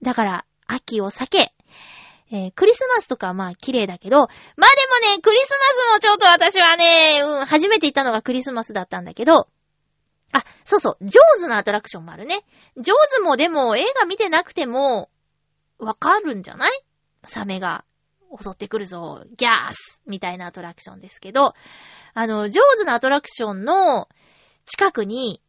[0.02, 1.54] だから、秋を避け、
[2.32, 4.32] えークリスマスとかはまあ綺麗だけど、まあで
[5.12, 5.58] もね、クリスマ
[5.92, 9.50] スもちょっと私はね、うん、初めて行ったのがクリスマスだったんだけど、
[10.32, 12.44] あ、そうそう、ジョーズのアトラクションもあるね。
[12.78, 15.12] ジョーズもでも映画見てなくても、
[15.84, 16.72] わかるんじゃない？
[17.26, 17.86] サメが
[18.40, 21.54] 襲ってくるぞ、ギャースみたいなアトラクションですけど、
[22.14, 24.10] あの、ジョーズのアトラクションの
[24.66, 25.42] 近くに、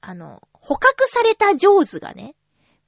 [0.00, 2.34] あの、捕獲されたジョーズがね、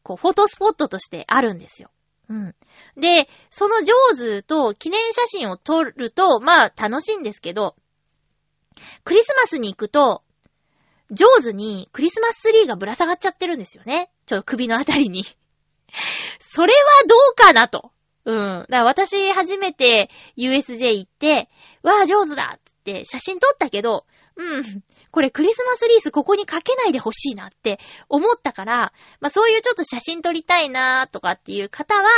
[0.03, 1.91] こう、フォトスポットとしてあるんですよ。
[2.29, 2.55] うん。
[2.97, 7.77] で、そのジョーズと記念写真を撮ると、まあ楽しいんですけど、
[9.05, 10.23] クリスマスに行くと、
[11.11, 14.11] ジョーズにクリスマスツリーがぶら下がっちゃってるんですよね。
[14.25, 15.25] ちょっと首のあたりに。
[16.39, 17.93] それはどうかなと。
[18.25, 18.37] うん。
[18.37, 21.49] だから私初めて USJ 行って、
[21.83, 24.83] わあ、上手だっつって写真撮ったけど、うん。
[25.11, 27.79] これクリスマスリースここにかけないでほしいなって
[28.09, 32.09] 思ったから、まあそういうちょっと写真撮りたいなとかっていう方は、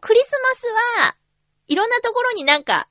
[0.00, 0.66] クリスマス
[1.04, 1.16] は
[1.68, 2.88] いろんなところになんか、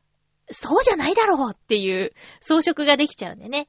[0.52, 3.68] そうじゃないだろうっていう装飾ができちゃうんでね。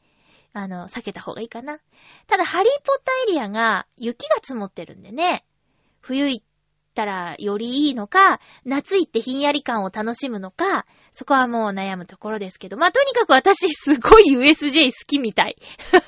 [0.53, 1.79] あの、避けた方がいいかな。
[2.27, 5.45] ただ、ハリーポッターエリアが雪が積もってるんでね。
[6.01, 6.45] 冬行っ
[6.93, 12.77] ったらよりいいのか、夏行ってひんやり感を楽しむのか、そこはもう悩むところですけど。
[12.77, 15.57] まあ、とにかく私すごい USJ 好きみたい。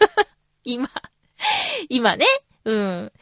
[0.63, 0.91] 今。
[1.89, 2.27] 今ね。
[2.65, 3.13] うん。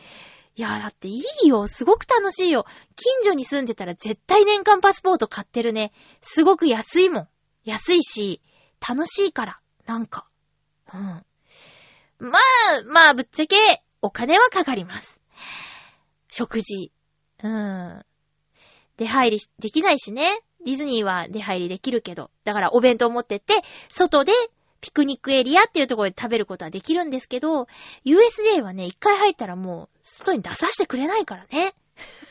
[0.54, 1.66] いや、だっていいよ。
[1.66, 2.66] すごく楽しいよ。
[2.96, 5.92] 近所に住んでたら絶対年間パスポート買ってるね。
[6.20, 7.28] すごく安いもん。
[7.64, 8.42] 安いし、
[8.86, 9.60] 楽しいから。
[9.86, 10.26] なんか。
[10.92, 11.00] うん。
[11.00, 13.56] まあ、まあ、ぶっちゃけ、
[14.02, 15.20] お金はかかります。
[16.30, 16.92] 食事。
[17.42, 18.04] うん。
[18.96, 20.40] 出入りできないしね。
[20.64, 22.30] ディズニーは出入りできるけど。
[22.44, 23.54] だからお弁当持ってって、
[23.88, 24.32] 外で
[24.80, 27.66] ピクニックエリアっていうところで食べることはできるんですけど、
[28.04, 31.72] USJ はね、一回入ったらもう、外に出させてくれないからね。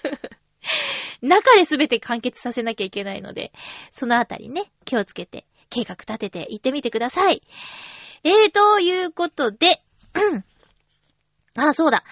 [1.21, 3.51] 中で全て完結させなきゃいけないので、
[3.91, 7.41] そのあたりね、気をつけて、計画立てて行ってみてください。
[8.23, 9.81] えー、ということで、
[11.55, 12.03] あ、そうだ。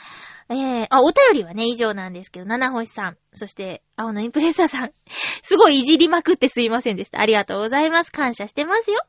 [0.51, 4.93] えー、あ、お便りはね、以上なんですけど、七星さん、そして、青のインプレッサーさん、
[5.43, 7.19] すごいいじりまくってすいませんでした。
[7.19, 8.11] ありがとうございます。
[8.11, 9.05] 感謝してますよ。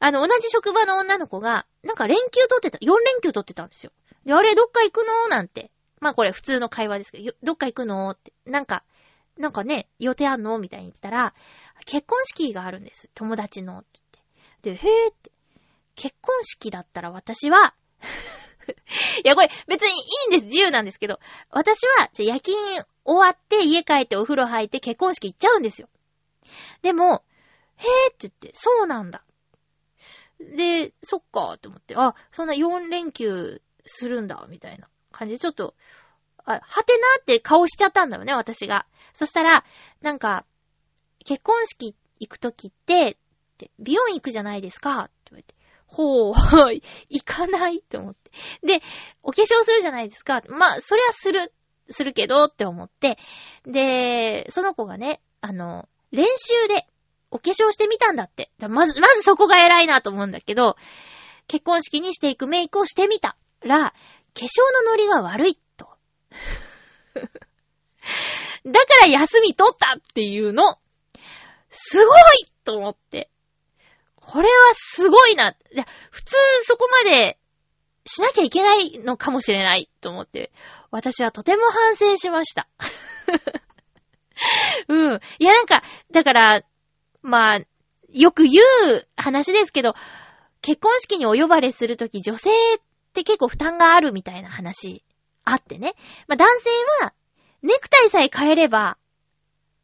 [0.00, 3.92] あの、同じ職場の女の子が、なんか連休取ってた、4連休取ってたんですよ。
[4.24, 5.28] で、あれ、どっか行くの？
[5.28, 5.70] なんて。
[6.00, 8.10] まあこれ普通の会話ですけど、どっか行くの？
[8.10, 8.32] って。
[8.44, 8.82] なんか、
[9.36, 10.58] なんかね、予定あんの？
[10.58, 11.34] みたいに言ったら、
[11.84, 13.08] 結婚式があるんです。
[13.14, 13.78] 友達の。
[13.78, 13.84] っ
[14.62, 14.72] て。
[14.72, 15.30] で、へーって。
[15.94, 17.74] 結婚式だったら私は
[19.24, 20.44] いや、これ別にいいんです。
[20.46, 21.20] 自由なんですけど。
[21.50, 22.56] 私は、じゃ夜勤
[23.04, 25.88] 終わって家帰ってお風呂入って結婚式行っちゃうんですよ。
[26.82, 27.24] でも、
[27.76, 29.22] へーって言って、そうなんだ。
[30.40, 35.74] で、そっかーって思って、あ、そんな4連休するんだ、みたいな感じで、ちょっと、
[36.44, 38.86] あ、はてなって顔しちゃったんだよね、私が。
[39.12, 39.64] そしたら、
[40.00, 40.44] なんか、
[41.24, 43.16] 結婚式行くときって、っ
[43.58, 45.54] て美容院行くじゃないですかって言われて、
[45.88, 46.34] ほう、
[47.08, 48.30] 行かないって思って。
[48.62, 48.82] で、
[49.22, 50.42] お化粧するじゃないですか。
[50.48, 51.52] まあ、それはする、
[51.90, 53.18] するけどって思って。
[53.64, 56.86] で、その子がね、あの、練習で
[57.30, 58.50] お化粧してみたんだって。
[58.68, 60.76] まず、まずそこが偉いなと思うんだけど、
[61.46, 63.94] 結婚式にしていくメイクをしてみたら、化
[64.34, 65.88] 粧のノリが悪いと。
[68.66, 70.78] だから休み取ったっていうの。
[71.70, 72.18] すごい
[72.64, 73.30] と思って。
[74.28, 75.52] これはすごいな。
[75.52, 77.38] いや、普通そこまで
[78.04, 80.52] しなきゃいけないのかもしれないと思って、
[80.90, 82.68] 私はとても反省しました。
[84.88, 85.20] うん。
[85.38, 86.62] いや、なんか、だから、
[87.22, 87.60] まあ、
[88.10, 89.94] よく言う話ですけど、
[90.60, 92.80] 結婚式にお呼ばれするとき女性っ
[93.14, 95.02] て結構負担があるみたいな話
[95.44, 95.94] あってね。
[96.26, 96.70] まあ男性
[97.02, 97.14] は
[97.62, 98.98] ネクタイさえ変えれば、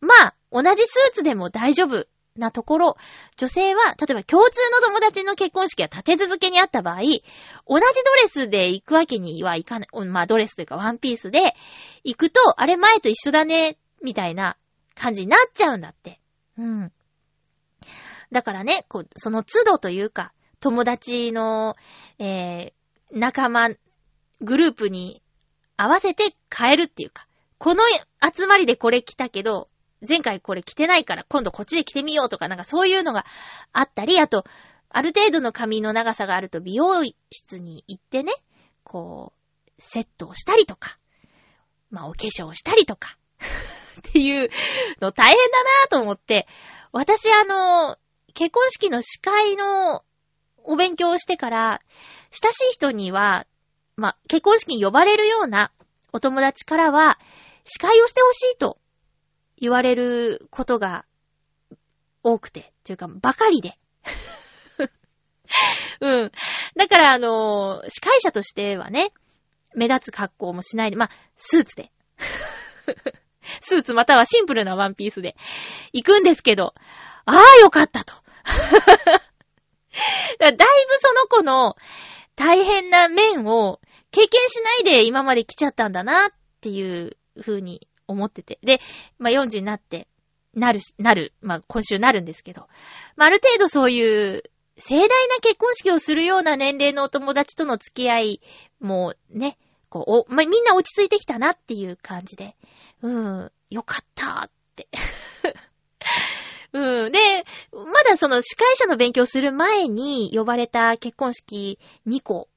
[0.01, 2.07] まあ同じスーツでも大丈夫
[2.37, 2.97] なところ、
[3.37, 7.83] 女性は、例えば共通の友達の結婚式が立て続けにあった場合、同じドレ
[8.29, 11.55] スで行くわけにはいかない、まあドレスというかワンピースで
[12.03, 14.57] 行くと、あれ前と一緒だね、みたいな
[14.95, 16.21] 感じになっちゃうんだって。
[16.59, 16.93] うん。
[18.33, 21.77] だからね、こう、その都度というか、友達の、
[22.19, 23.71] えー、仲間、
[24.41, 25.23] グループに
[25.77, 27.29] 合わせて変えるっていうか、
[27.59, 27.85] この
[28.35, 29.69] 集まりでこれ来たけど、
[30.09, 33.25] 前回これ着てないから今度こっちで着てみようとかなんかそういうのが
[33.73, 34.45] あったり、あと、
[34.89, 38.33] ある程度の髪の長さがあると美容室に行ってね、
[38.85, 40.99] こう、セットをしたりとか、
[41.91, 44.51] まあお化粧をしたりとか っていう
[45.01, 46.47] の大変だなぁと思って、
[46.93, 47.99] 私あの、
[48.35, 50.05] 結婚式の司会の
[50.63, 51.81] お勉強をしてから、
[52.31, 53.47] 親しい人には、
[53.97, 55.73] まあ結婚式に呼ばれるような
[56.13, 57.19] お友達からは、
[57.65, 58.79] 司会をしてほしいと
[59.65, 61.07] 言われることが
[62.23, 63.79] 多くて、というか、ばかりで。
[66.01, 66.33] うん。
[66.77, 69.15] だから、あのー、司会者としてはね、
[69.75, 71.91] 目立つ格好もしないで、まあ、スーツで。
[73.61, 75.35] スーツまたはシンプルなワンピースで
[75.95, 76.75] 行くんですけど、
[77.25, 78.13] ああ、よかったと。
[80.39, 80.59] だいぶ
[80.99, 81.77] その子の
[82.37, 88.59] 大変な面を経験しないで今まで来ちゃったんだなっていう風に思ってて。
[88.63, 88.81] で、
[89.19, 90.09] まあ、40になって、
[90.55, 92.69] なる、なる、まあ、今週なるんですけど、
[93.17, 94.43] まあ、ある程度そういう
[94.77, 95.09] 盛大な
[95.41, 98.41] 結婚式をするような年齢のお友達との付き合い
[98.81, 99.57] もね、
[99.89, 102.57] こう、お、まあ、みんな落ち着いてきたなっていう感じで、
[103.03, 104.89] うん、よかったーって。
[106.73, 107.13] うん。
[107.13, 112.49] で、まだその司会者の勉強する前に呼ばれた結婚式2個。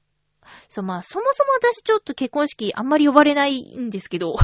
[0.68, 4.36] そう、まあ、そもそも私ちょっと結婚式あんまり呼ばれないんですけど。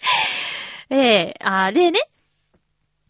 [0.90, 2.00] ええー、あれね。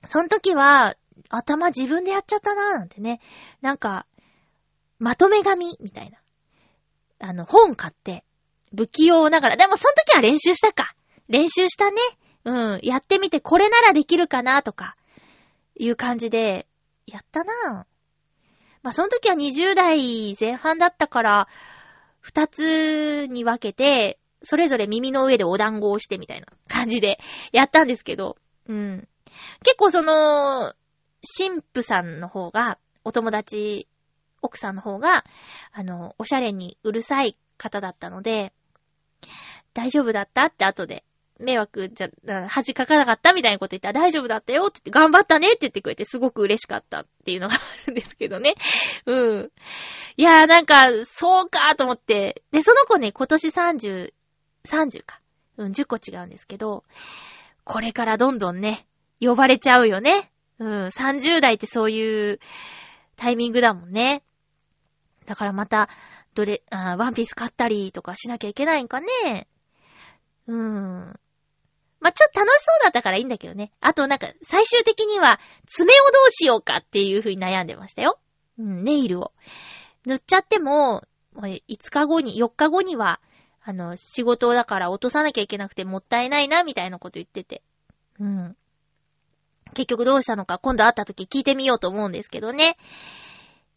[0.09, 0.97] その時は、
[1.29, 3.21] 頭自分でやっちゃったなーなんてね。
[3.61, 4.07] なんか、
[4.99, 6.19] まとめ紙みたいな。
[7.21, 8.25] あの、本買って、
[8.77, 10.95] 不器用ながら、でもその時は練習したか。
[11.29, 12.01] 練習したね。
[12.45, 12.81] うん。
[12.83, 14.97] やってみてこれならできるかなとか、
[15.77, 16.67] いう感じで、
[17.07, 17.87] やったな
[18.83, 21.49] まあ、その時は20代前半だったから、
[22.21, 27.19] 二つに分けて、それぞれ耳の上でお団子をしてみたいな感じで
[27.53, 28.37] やったんですけど、
[28.69, 29.09] うん。
[29.65, 30.75] 結構その、
[31.39, 33.89] 神父さんの方が、お友達、
[34.43, 35.25] 奥さんの方が、
[35.73, 38.53] あの、おしゃれにうるさい方だったので、
[39.75, 41.05] 大丈夫だったって後で、
[41.39, 42.09] 迷惑じゃ、
[42.49, 48.55] 恥かかなかったみたいなこと言ったら大丈夫だったよって言って、頑張ったねって言ってくれてすごく嬉しかったっていうのがあるんですけどね。
[49.07, 49.53] うん。
[50.17, 52.43] いやーなんか、そうかと思って。
[52.53, 54.13] で、その子ね、今年30、
[54.65, 55.21] 30か。
[55.57, 56.85] うん、10個違うんですけど、
[57.65, 58.87] これからどんどんね、
[59.21, 60.31] 呼ばれちゃうよね。
[60.59, 62.41] うん、30代ってそういう
[63.17, 64.23] タイミングだもんね。
[65.27, 65.89] だからまた、
[66.35, 69.49] どれ、あワンピース買ったりとかしなきゃいけないんかね。
[70.47, 71.21] うーん。
[72.01, 73.73] まあ、ちょっと楽しそうだったからいいんだけどね。
[73.81, 78.19] あとなんか、最終的には、爪をどうしようかっていう風に悩んでましたよ。
[78.59, 79.33] うん、ネイルを。
[80.07, 81.05] 塗っちゃっても、
[81.37, 83.21] 5日後に、4日後には、
[83.71, 87.63] あの、仕事だから落とさなきゃいけなくてもったいないな、みたいなこと言ってて。
[88.19, 88.57] うん。
[89.75, 92.77] 結局どうしたのか今度会った時聞いてみようと思うんですけどね。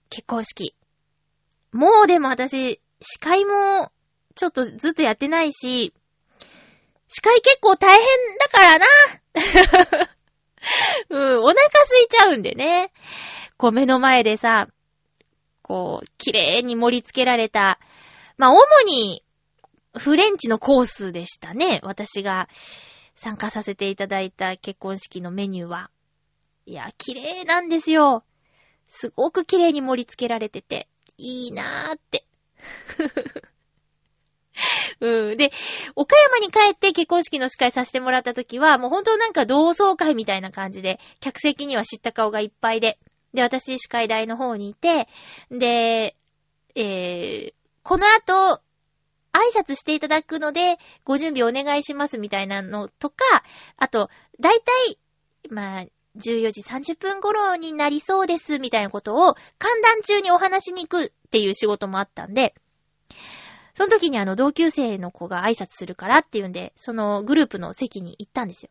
[0.10, 0.76] 結婚式。
[1.72, 3.92] もうでも私、司会も、
[4.34, 5.94] ちょっとずっとやってないし、
[7.08, 8.08] 司会結構大変
[8.40, 8.86] だからな。
[11.10, 12.92] うん、お腹空いちゃうんでね。
[13.58, 14.70] こう目の前でさ、
[15.62, 17.80] こう、綺麗に盛り付けられた、
[18.38, 19.24] まあ、主に、
[19.98, 21.80] フレンチのコースでしたね。
[21.84, 22.50] 私が
[23.16, 25.92] 参加させていただいた結婚式のメニューは。
[26.66, 28.24] いや、綺麗なんですよ。
[28.88, 30.88] すごく綺麗に盛り付けられてて、
[31.18, 32.26] いいなーって。
[35.00, 35.38] うん。
[35.38, 35.52] で、
[35.96, 42.98] 岡山に帰って結婚式の司会させてもらった時は、もう本当なんか同窓会みたいな感じで、客席には知った顔がいっぱいで、
[43.34, 45.08] で、私司会台の方にいて、
[45.50, 46.16] で、
[46.76, 48.62] えー、この後、
[49.34, 53.16] 挨拶していただくので、ご準備お願いしますみたいなのとか、
[53.78, 54.10] あと、
[54.40, 55.00] だいたい、
[55.50, 62.54] まあ、14時30分頃になりそうですみたいなことを、観覧中にお話しに行くっていう仕事もあったんで、
[63.74, 68.70] その時にあの同級生の子が挨拶するからっていうんで、そのグループの席に行ったんですよ。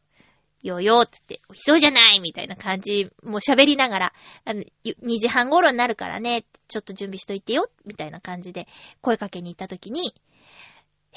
[0.63, 4.13] よよっつって、美味しそうじゃないみたいな感じ、もう喋りながら、
[4.45, 8.69] あの、2時半頃になるからね、ちょっと準備しといてよ、みたいな感じで
[9.01, 10.15] 声かけに行った時に、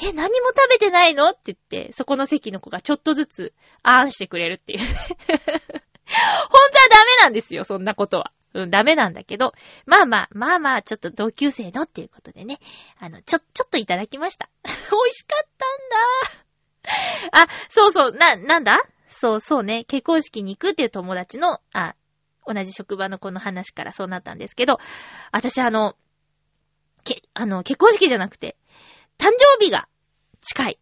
[0.02, 1.30] え、何も食べてないの？
[1.30, 4.80] って言って、そこの席の子がちょっとずつ、あーんしてくれるっていう。
[4.86, 4.88] 本
[5.28, 8.32] 当はダメなんですよ、そんなことは。
[8.54, 9.54] うん、ダメなんだけど、
[9.86, 12.60] まあまあ、まあまあ、ちょっと同級生のっていうことでね、
[13.00, 14.50] あの、ちょ、ちょっといただきました。
[14.64, 14.78] 美味
[15.12, 15.48] しかっ
[17.32, 17.44] たんだ。
[17.44, 18.78] あ、そうそう、な、なんだ？
[19.08, 21.96] そうそうね、結婚式に行くっていう友達の、あ、
[22.46, 24.80] 同じ職場の子の話からそうなったんですけど、
[25.32, 25.96] 私あの、
[27.04, 28.56] け、あの、結婚式じゃなくて、
[29.18, 29.88] 誕生日が
[30.42, 30.80] 近い。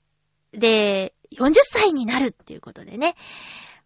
[0.52, 3.16] で、40歳になるっていうことでね。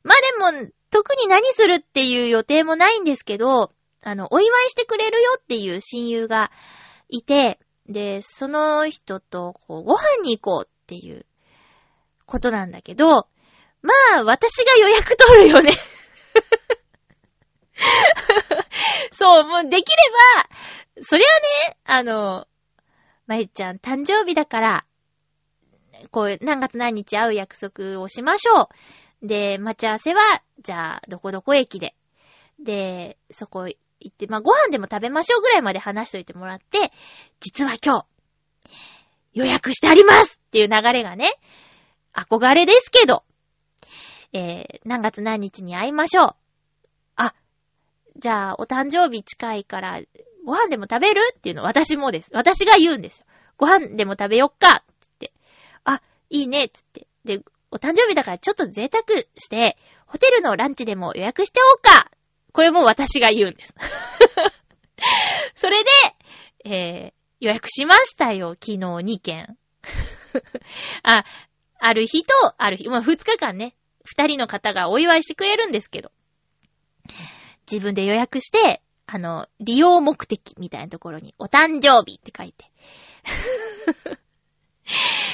[0.04, 3.72] まあでも、特に何するっていう予定もないんですけど、
[4.04, 6.52] あの、お祝いしてくれるよっていう親友が
[7.10, 11.26] いて、で、その人とこうご飯に行こうっていう
[12.26, 13.28] ことなんだけど、
[13.82, 15.72] まあ、私が予約取るよね。
[19.12, 19.96] そう、もうできれ
[20.96, 21.28] ば、そりゃ
[21.70, 22.48] ね、あの、
[23.28, 24.86] まゆちゃん誕生日だから、
[26.12, 28.70] こう、何月何日会う約束をしましょ
[29.22, 29.28] う。
[29.28, 30.22] で、待ち合わせは、
[30.62, 31.96] じゃあ、どこどこ駅で。
[32.60, 36.92] で、そこ行って、まあ、ご飯でも食べましょうぐらいまで話しといてもらって、
[37.40, 38.06] 実は今日、
[39.34, 41.34] 予約してありますっていう流れがね、
[42.14, 43.24] 憧れですけど、
[44.34, 46.36] えー、何月何日に会いましょう。
[47.16, 47.34] あ、
[48.18, 50.00] じゃあ、お誕生日近いから、
[50.48, 51.20] ご飯でも食べる？
[51.36, 52.32] っていうの私もです。
[52.34, 53.26] 私が言うんですよ。
[53.58, 54.82] ご飯でも食べよっか？
[54.82, 55.34] って。
[55.84, 57.06] あ、いいねつって。
[57.26, 59.04] で、お誕生日だからちょっと贅沢
[59.36, 62.10] して、ホテルのランチでも予約しちゃおうか
[62.54, 63.76] これも私が言うんです。
[65.54, 65.90] それで、
[66.64, 69.58] えー、予約しましたよ、昨日2件。
[71.04, 71.26] あ、
[71.78, 73.76] ある日と、ある日、まあ、2日間ね、
[74.06, 76.14] 2人の方がお祝いしてくれるんですけど、
[77.70, 82.66] 自分で予約して、あの、利用目的みたいなところに、お誕生日って書いて。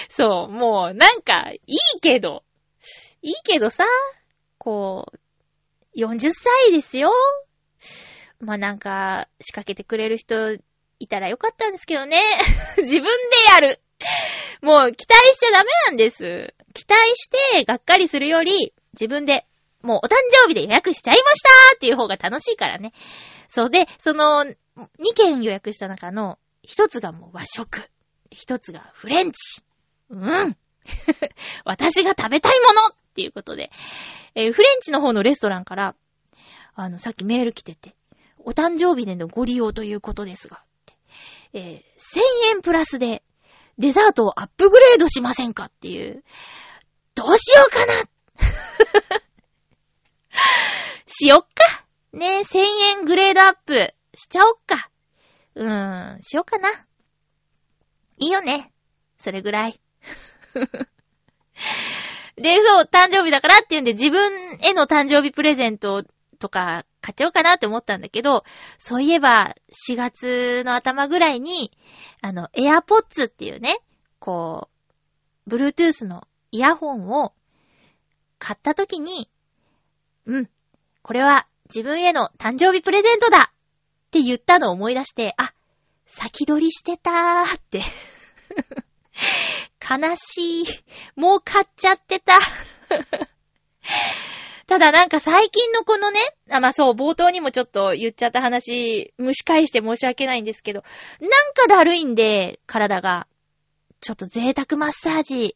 [0.09, 1.59] そう、もう、なんか、い
[1.97, 2.43] いけど、
[3.23, 3.83] いいけどさ、
[4.59, 7.11] こう、40歳ですよ。
[8.39, 10.53] まあ、なんか、仕掛けてくれる人
[10.99, 12.21] いたらよかったんですけどね。
[12.77, 13.09] 自分で
[13.53, 13.81] やる。
[14.61, 16.53] もう、期待しちゃダメなんです。
[16.75, 19.47] 期待してがっかりするより、自分で
[19.83, 22.93] もうお誕生日で予約しちゃいましたっていう方が楽しいからね。
[23.53, 24.55] そうで、その、2
[25.15, 27.87] 件予約した中の、一つがもう和食。
[28.31, 29.61] 一つがフレンチ。
[30.09, 30.57] うん。
[31.63, 33.69] 私が食べたいものっていうことで、
[34.33, 35.95] えーフレンチの方のレストランから、
[36.73, 37.95] あの、さっきメール来てて、
[38.39, 40.63] お誕生日でのご利用ということですが、
[41.53, 42.21] えー1000
[42.55, 43.21] 円プラスで、
[43.77, 46.23] デザートをアップグレードしませんかっていう、
[47.13, 48.03] どうしようかな
[51.05, 51.82] しよっか
[52.13, 52.59] ねえ、1000
[52.99, 54.91] 円グレードアップしちゃおっか。
[55.55, 56.69] うーん、しよっかな。
[58.19, 58.71] いいよね。
[59.17, 59.81] それぐらい。
[62.37, 66.03] で、そう、誕生日だからっていうんで自分への誕生日プレゼント
[66.37, 68.43] とか買っちゃおうかなって思ったんだけど、
[68.77, 71.71] そういえば4月の頭ぐらいに、
[72.21, 73.79] あの、AirPods っていうね、
[74.19, 74.69] こ
[75.47, 77.33] う、Bluetooth のイヤホンを
[78.37, 79.31] 買った時に、
[80.27, 80.49] うん、
[81.01, 85.53] これは自分への誕生日プレゼントだって言ったのを思い出して、あ、
[86.05, 87.83] 先取りしてたーって。
[89.81, 90.65] 悲しい。
[91.15, 92.39] もう買っちゃってた。
[94.67, 100.83] ただなんか最近のこのね、あ、まあそう、冒頭にもちょっと言っちゃった話、蒸し返して申し訳ないんですけど、
[101.19, 103.27] なんかだるいんで、体が。
[103.99, 105.53] ちょっと贅沢マッサージ、いっ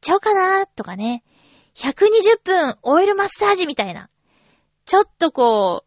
[0.00, 1.22] ちゃおうかなーとかね。
[1.74, 4.08] 120分オイルマッサージみたいな。
[4.84, 5.84] ちょっとこ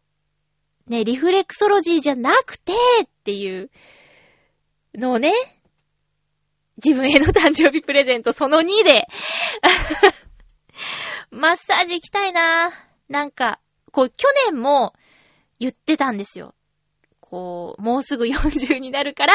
[0.86, 2.72] う、ね、リフレクソロジーじゃなくて
[3.04, 3.70] っていう
[4.94, 5.32] のをね、
[6.82, 9.08] 自分への誕生日プレゼントその2で、
[11.30, 12.72] マッサージ行きたいな
[13.08, 13.60] なんか、
[13.92, 14.94] こう、去年も
[15.58, 16.54] 言ってたんですよ。
[17.20, 19.32] こう、もうすぐ40になるから、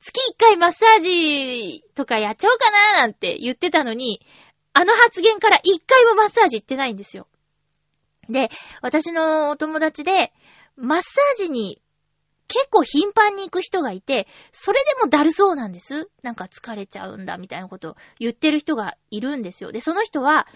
[0.00, 4.20] 月1回マッサージとかやっちゃおうかななんて言ってたのに、
[4.74, 7.26] あの発言から1回もマッサージ行ってないんですよ。
[8.28, 8.50] で、
[8.80, 10.32] 私のお友達で、
[10.76, 11.82] マッサージに
[12.48, 16.10] 結構頻繁に行く人がいて、それでもだるそうなんです。
[16.22, 19.72] なんか疲れちゃうんだみたいなことを言ってる人がいるんですよ。
[19.72, 20.46] で、その人は、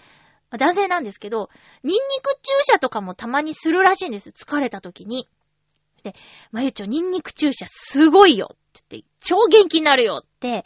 [0.51, 1.49] 男性なんですけど、
[1.83, 4.29] ニンニク注射とかもたまにするらしいんです。
[4.29, 5.27] 疲れた時に。
[6.03, 6.15] で、
[6.51, 10.65] まゆちょ、ニンニク注射すごいよって言って、超元気になるよって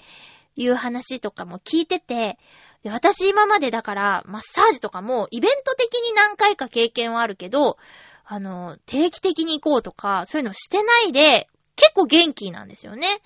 [0.56, 2.38] いう話とかも聞いてて、
[2.84, 7.78] で、私今までだから、マッサージとかもイベント的に何回か経験はあるけど、
[8.26, 13.08] あの、定期的に行こうとか、そういうのしてないで、結構元気なんですよね。
[13.08, 13.22] だか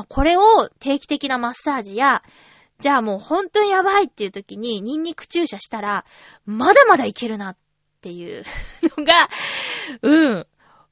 [0.00, 2.22] らこれを定期的なマッサージや、
[2.78, 6.04] じゃあもう本当にやばいっていう時にニンニク注射したら、
[6.44, 7.56] まだまだいけるなっ
[8.00, 8.44] ていう
[8.96, 9.28] のが、
[10.02, 10.46] うん。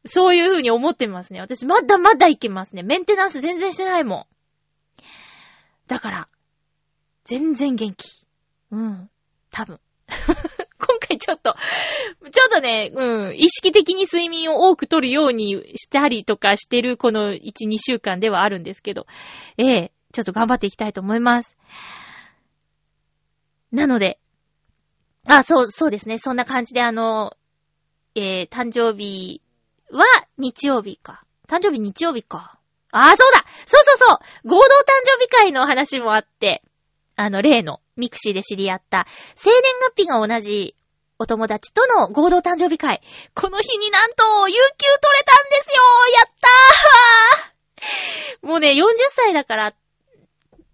[0.07, 1.41] そういう風に思ってますね。
[1.41, 2.83] 私まだまだいけますね。
[2.83, 4.27] メンテナンス全然してないもん。
[5.87, 6.29] だから、
[7.25, 8.27] 全然元気。
[8.71, 9.11] うん。
[9.51, 9.81] 多分。
[10.79, 11.57] 今回ちょっと、
[12.31, 19.07] ちょっとね、うん、意識的に睡眠を多く取るようにしたりとかしてるこの1、2週間ではあるんですけど、
[19.57, 21.57] ええちょっと頑張っていきたいと思います。
[23.73, 24.21] なので、
[25.27, 26.19] あ、そう、そうですね。
[26.19, 27.37] そんな感じであの、
[28.15, 29.43] えー、誕生日
[29.91, 30.05] は
[30.39, 31.25] 日曜日か。
[31.49, 32.59] 誕生日日曜日か。
[32.93, 34.19] あ、そうだそうそうそう
[34.49, 34.69] 合同誕
[35.05, 36.63] 生日会の話もあって、
[37.17, 39.07] あの、例の mixi で知り合った、
[39.37, 39.63] 生年
[39.95, 40.75] 月日が同じ
[41.19, 43.01] お友達との合同誕生日会。
[43.35, 44.65] この日になんと、有給取
[45.19, 45.83] れたんですよ
[46.19, 46.31] やっ
[48.41, 49.75] たーもうね、40歳だから、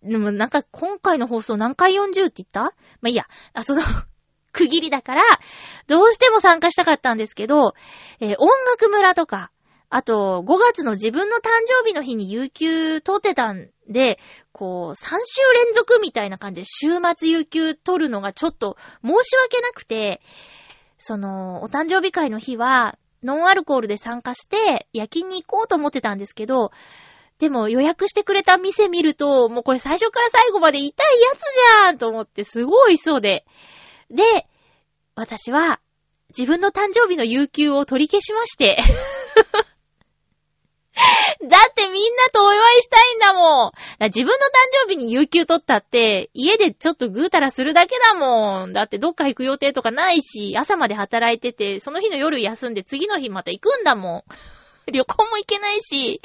[0.02, 2.62] でもなんか今回の放送何回40って言った？
[2.62, 2.72] ま
[3.04, 3.26] あ、いいや。
[3.52, 3.82] あ、その、
[4.52, 5.22] 区切りだから、
[5.86, 7.74] どうしても参加したかったんですけど、
[8.20, 9.50] えー音楽村とか、
[9.90, 14.18] あと、5月の自分の誕生日の日に有給取ってたんで、
[14.52, 15.08] こう、3週
[15.54, 20.22] 連続みたいな感じで週末有給取るのがちょっと申し訳なくて、
[20.96, 26.72] その、お誕生日会の日は、ノンアルコールで参加して、夜勤に行こうと思ってたんですけど、
[27.38, 31.40] でも予約してくれた店見ると、もうこれ最初から最後まで痛いやつ
[31.82, 33.44] じゃんと思ってすごいそうで。
[34.10, 34.46] で、
[35.14, 35.80] 私は
[36.36, 38.78] 自分の誕生日の有給を取り消しまして。
[41.48, 43.72] だってみんなとお祝いしたいんだもん。
[44.04, 44.38] 自分の誕
[44.86, 48.72] 生日に有給取ったって、家でちょっとぐうたらするだけだもん。
[48.72, 54.24] だってどっか行く予定とかないし、朝まで働いてて、その日の夜休んで次の日また行くんだも
[54.88, 54.90] ん。
[54.90, 56.20] 旅行も行けないし。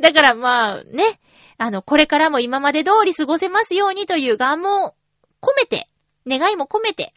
[0.00, 1.20] だからまあね、
[1.56, 4.94] あの、これからも今まで通り過ごせますようにという願望を
[5.40, 5.86] 込めて、
[6.26, 7.12] 願いも込めて、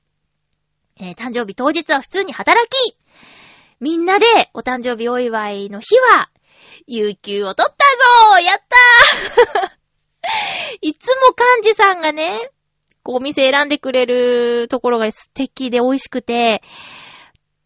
[0.99, 2.97] えー誕生日当日は普通に働き、
[3.79, 6.29] みんなでお誕生日お祝いの日は、
[6.85, 9.77] 有給を取ったぞやったー
[10.81, 12.49] いつも幹事さんがね、
[13.03, 16.61] こうお店選んでくれるところが素敵で美味しくて、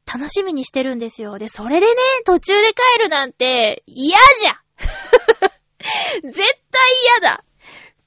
[0.05, 1.37] 楽しみにしてるんですよ。
[1.37, 4.61] で、それでね、途中で帰るなんて嫌じゃ
[6.23, 6.81] 絶対
[7.21, 7.43] 嫌だ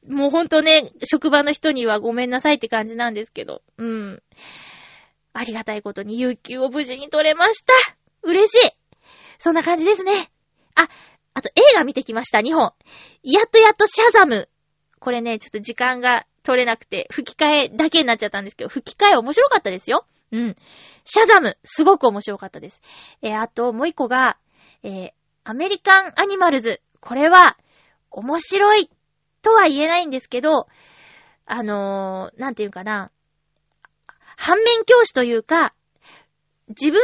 [0.08, 3.62] もうほんとね、職場の人にはごめんなさいって感じなんですけど。
[3.78, 4.22] うん。
[5.32, 7.72] ありがたいことに有給を無事に取れました。
[8.22, 8.70] 嬉しい。
[9.38, 10.30] そんな感じですね。
[10.74, 10.88] あ、
[11.34, 12.72] あと映画見てきました、2本。
[13.22, 14.48] やっとやっとシャザム。
[15.00, 20.06] これね、ちょっと時間が取れなくて、吹き替えだけになっちゃったんですけど、吹き替え面白かったですよ。
[20.32, 20.56] うん。
[21.04, 22.80] シャザム、すごく面白かったです。
[23.22, 24.38] えー、あともう一個が、
[24.82, 25.12] えー、
[25.44, 26.80] アメリカンアニマルズ。
[27.00, 27.58] これは、
[28.10, 28.90] 面白い
[29.42, 30.68] とは言えないんですけど、
[31.46, 33.10] あのー、なんていうかな。
[34.36, 35.74] 反面教師というか、
[36.68, 36.98] 自分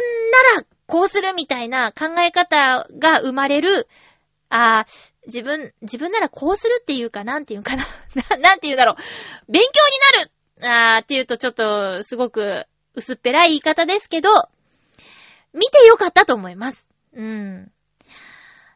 [0.57, 3.86] ならこうするみたいな考え方が生まれる、
[4.49, 4.86] あ
[5.26, 7.84] 自分、自分ならこうするっていうか、なんていうかな。
[8.30, 8.97] ななんていうだろう。
[9.53, 9.68] 勉強
[10.18, 14.30] になるあーっていうとちょっとすごく薄っぺらい言い方ですけど、
[15.53, 16.88] 見てよかったと思います。
[17.14, 17.70] うん。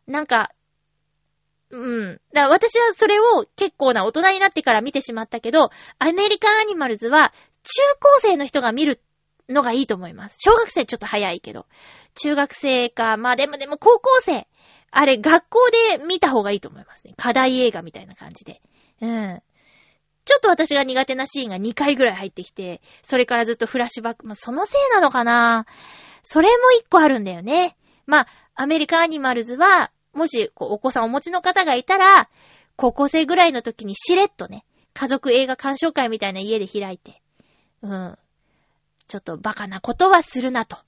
[0.06, 0.52] なんか、
[1.70, 2.20] うん。
[2.32, 7.32] だから私はそれを結構な大人になってから見てしまったけど、アメリカンアニマルズは
[7.64, 9.00] 中高生の人が見る
[9.48, 10.36] のがいいと思います。
[10.38, 11.66] 小学生ちょっと早いけど。
[12.14, 14.46] 中学生か、まあでもでも高校生。
[14.90, 15.58] あれ学校
[15.98, 17.14] で見た方がいいと思いますね。
[17.16, 18.60] 課題映画みたいな感じで。
[19.00, 19.42] うん。
[20.24, 24.26] ちょっと私が苦手なシーンが2回ぐらい入ってきて、それからずっとフラッシュバック。
[24.26, 25.66] まあ、そのせいなのかな
[26.22, 27.76] それも一個あるんだよね。
[28.06, 32.30] まあ、アメリカアニマルズは、もし、お子さんお持ちの方がいたら、
[32.76, 37.20] 高校生ぐらいの時にしれっとね、家族映画鑑賞会みたいな家で開いて、
[37.82, 38.18] うん。
[39.06, 40.78] ちょっとバカなことはするなと。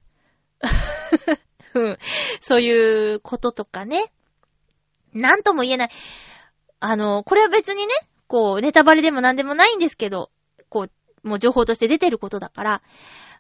[1.75, 1.99] うん。
[2.41, 4.13] そういうこととかね。
[5.13, 5.91] なんとも言えない。
[6.81, 7.93] あの、これは別にね、
[8.27, 10.31] こう、ネタバレでもなんでもないんですけど、
[10.69, 10.89] こ
[11.25, 12.83] う、もう情報として出てることだから、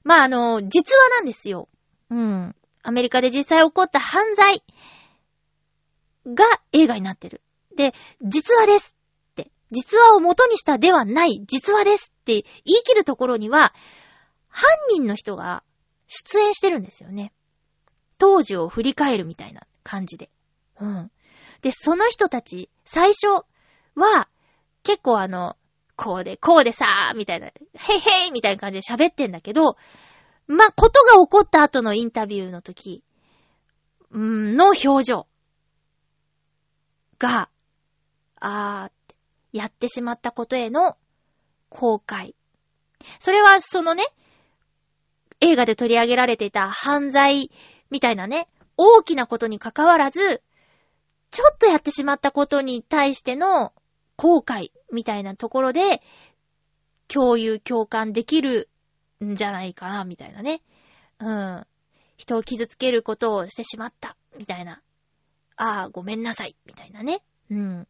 [0.05, 1.69] まあ、あの、実話なんですよ。
[2.11, 2.57] うん。
[2.83, 4.62] アメリカで実際起こった犯罪
[6.27, 7.43] が映画になってる。
[7.77, 8.97] で、実話です
[9.33, 12.33] って、実話を元にしたではない実話ですって
[12.64, 13.75] 言い切るところには、
[14.49, 15.62] 犯人の人が
[16.07, 17.33] 出演してるんですよね。
[18.19, 20.31] 当時を振り返るみたいな感じで。
[20.81, 21.11] うん。
[21.63, 23.27] で、その人たち、最初
[23.95, 24.29] は、
[24.83, 25.57] 結構あの、
[25.97, 29.77] こうで、こうでさー、みたいな、へいへいみたいな感じで喋ってんだけど、
[30.47, 33.03] まことが起こった後のインタビューの時、
[34.17, 35.27] んの表情
[37.19, 37.49] が、
[38.39, 39.17] あーって、
[39.53, 40.97] やってしまったことへの
[41.71, 42.35] 後悔。
[43.19, 44.05] それはそのね、
[45.41, 47.51] 映画で取り上げられていた犯罪
[47.91, 50.43] みたいなね、大きなことに関わらず、
[51.30, 53.72] ちょっとやってしまったことに対しての
[54.16, 56.03] 後悔みたいなところで、
[57.09, 58.68] 共有、共感できる
[59.24, 60.62] んじゃないかな、みたいなね。
[61.18, 61.66] うん。
[62.16, 64.82] 人を傷つけることをしてしまった、みたいな。
[65.57, 67.22] ああ、ごめんなさい、みたいなね。
[67.51, 67.89] うん。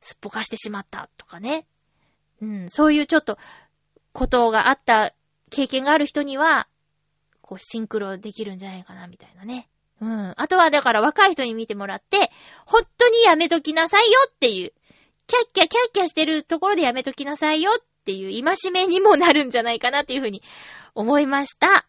[0.00, 1.66] すっぽかしてしまった、とかね。
[2.40, 2.70] うん。
[2.70, 3.38] そういうちょっと、
[4.12, 5.14] ことがあった
[5.54, 6.66] 経験がある人には、
[7.40, 9.68] こう、シンクロできるんじゃないかな、みたいなね。
[10.00, 10.34] うん。
[10.36, 12.30] あとは、だから若い人に見てもらって、
[12.66, 14.72] 本当にやめときなさいよっていう、
[15.26, 20.42] キャッキャキャッキャしてるところでやめときなさいよっていう戒めにもなるんじゃないかなっていうふうに
[20.94, 21.86] 思いました。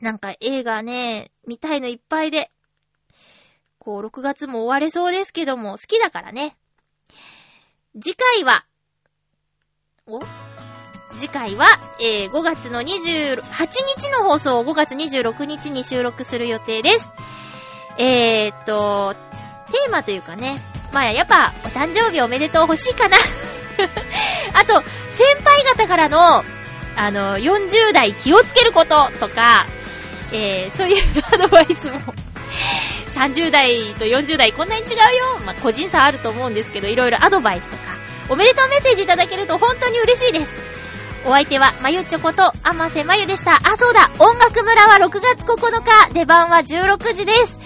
[0.00, 2.50] なんか映画ね、見たいのいっぱいで、
[3.78, 6.56] こう、6月も終われそうですけども、好きだからね。
[8.00, 8.64] 次回は、
[10.06, 10.51] お？
[11.16, 11.66] 次回は、
[12.00, 17.12] えー、5月の28日の放送を5月26日に収録する予定です。
[17.98, 19.14] えーっと、
[19.70, 20.58] テーマというかね、
[20.92, 23.16] まあやっぱ、お誕生日おめでとう欲しいかな。
[24.54, 26.44] あと、先輩方からの、
[26.96, 29.66] あの、40代気をつけることとか、
[30.32, 30.96] えー、そういう
[31.32, 31.98] アドバイスも
[33.14, 35.40] 30代と40代こんなに違うよ。
[35.44, 37.96] まあ、個人差あると思うんですけど、いろいろアドバイスとか、
[38.28, 40.71] おめでとうメッセージいただけると本当に嬉しいです。
[41.24, 43.52] お相手は、まゆちょこと、あませまゆでした。
[43.52, 47.58] あ、そうだ音楽村は6月9日、出番は16時です。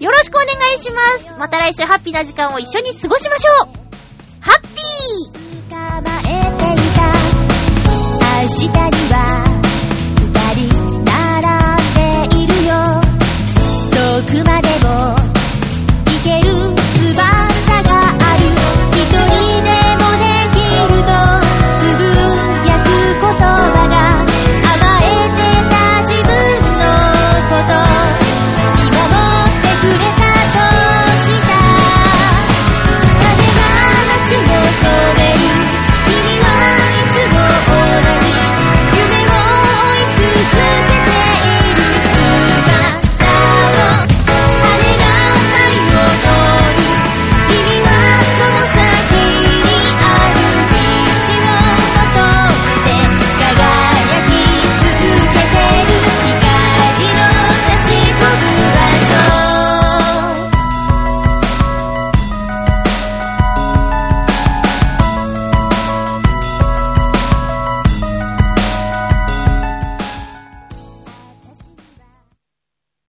[0.00, 1.32] よろしくお願いします。
[1.38, 3.84] また来週ハッピーな時間を一緒に過ごしましょう
[4.40, 5.44] ハッピー
[8.42, 9.63] 明日には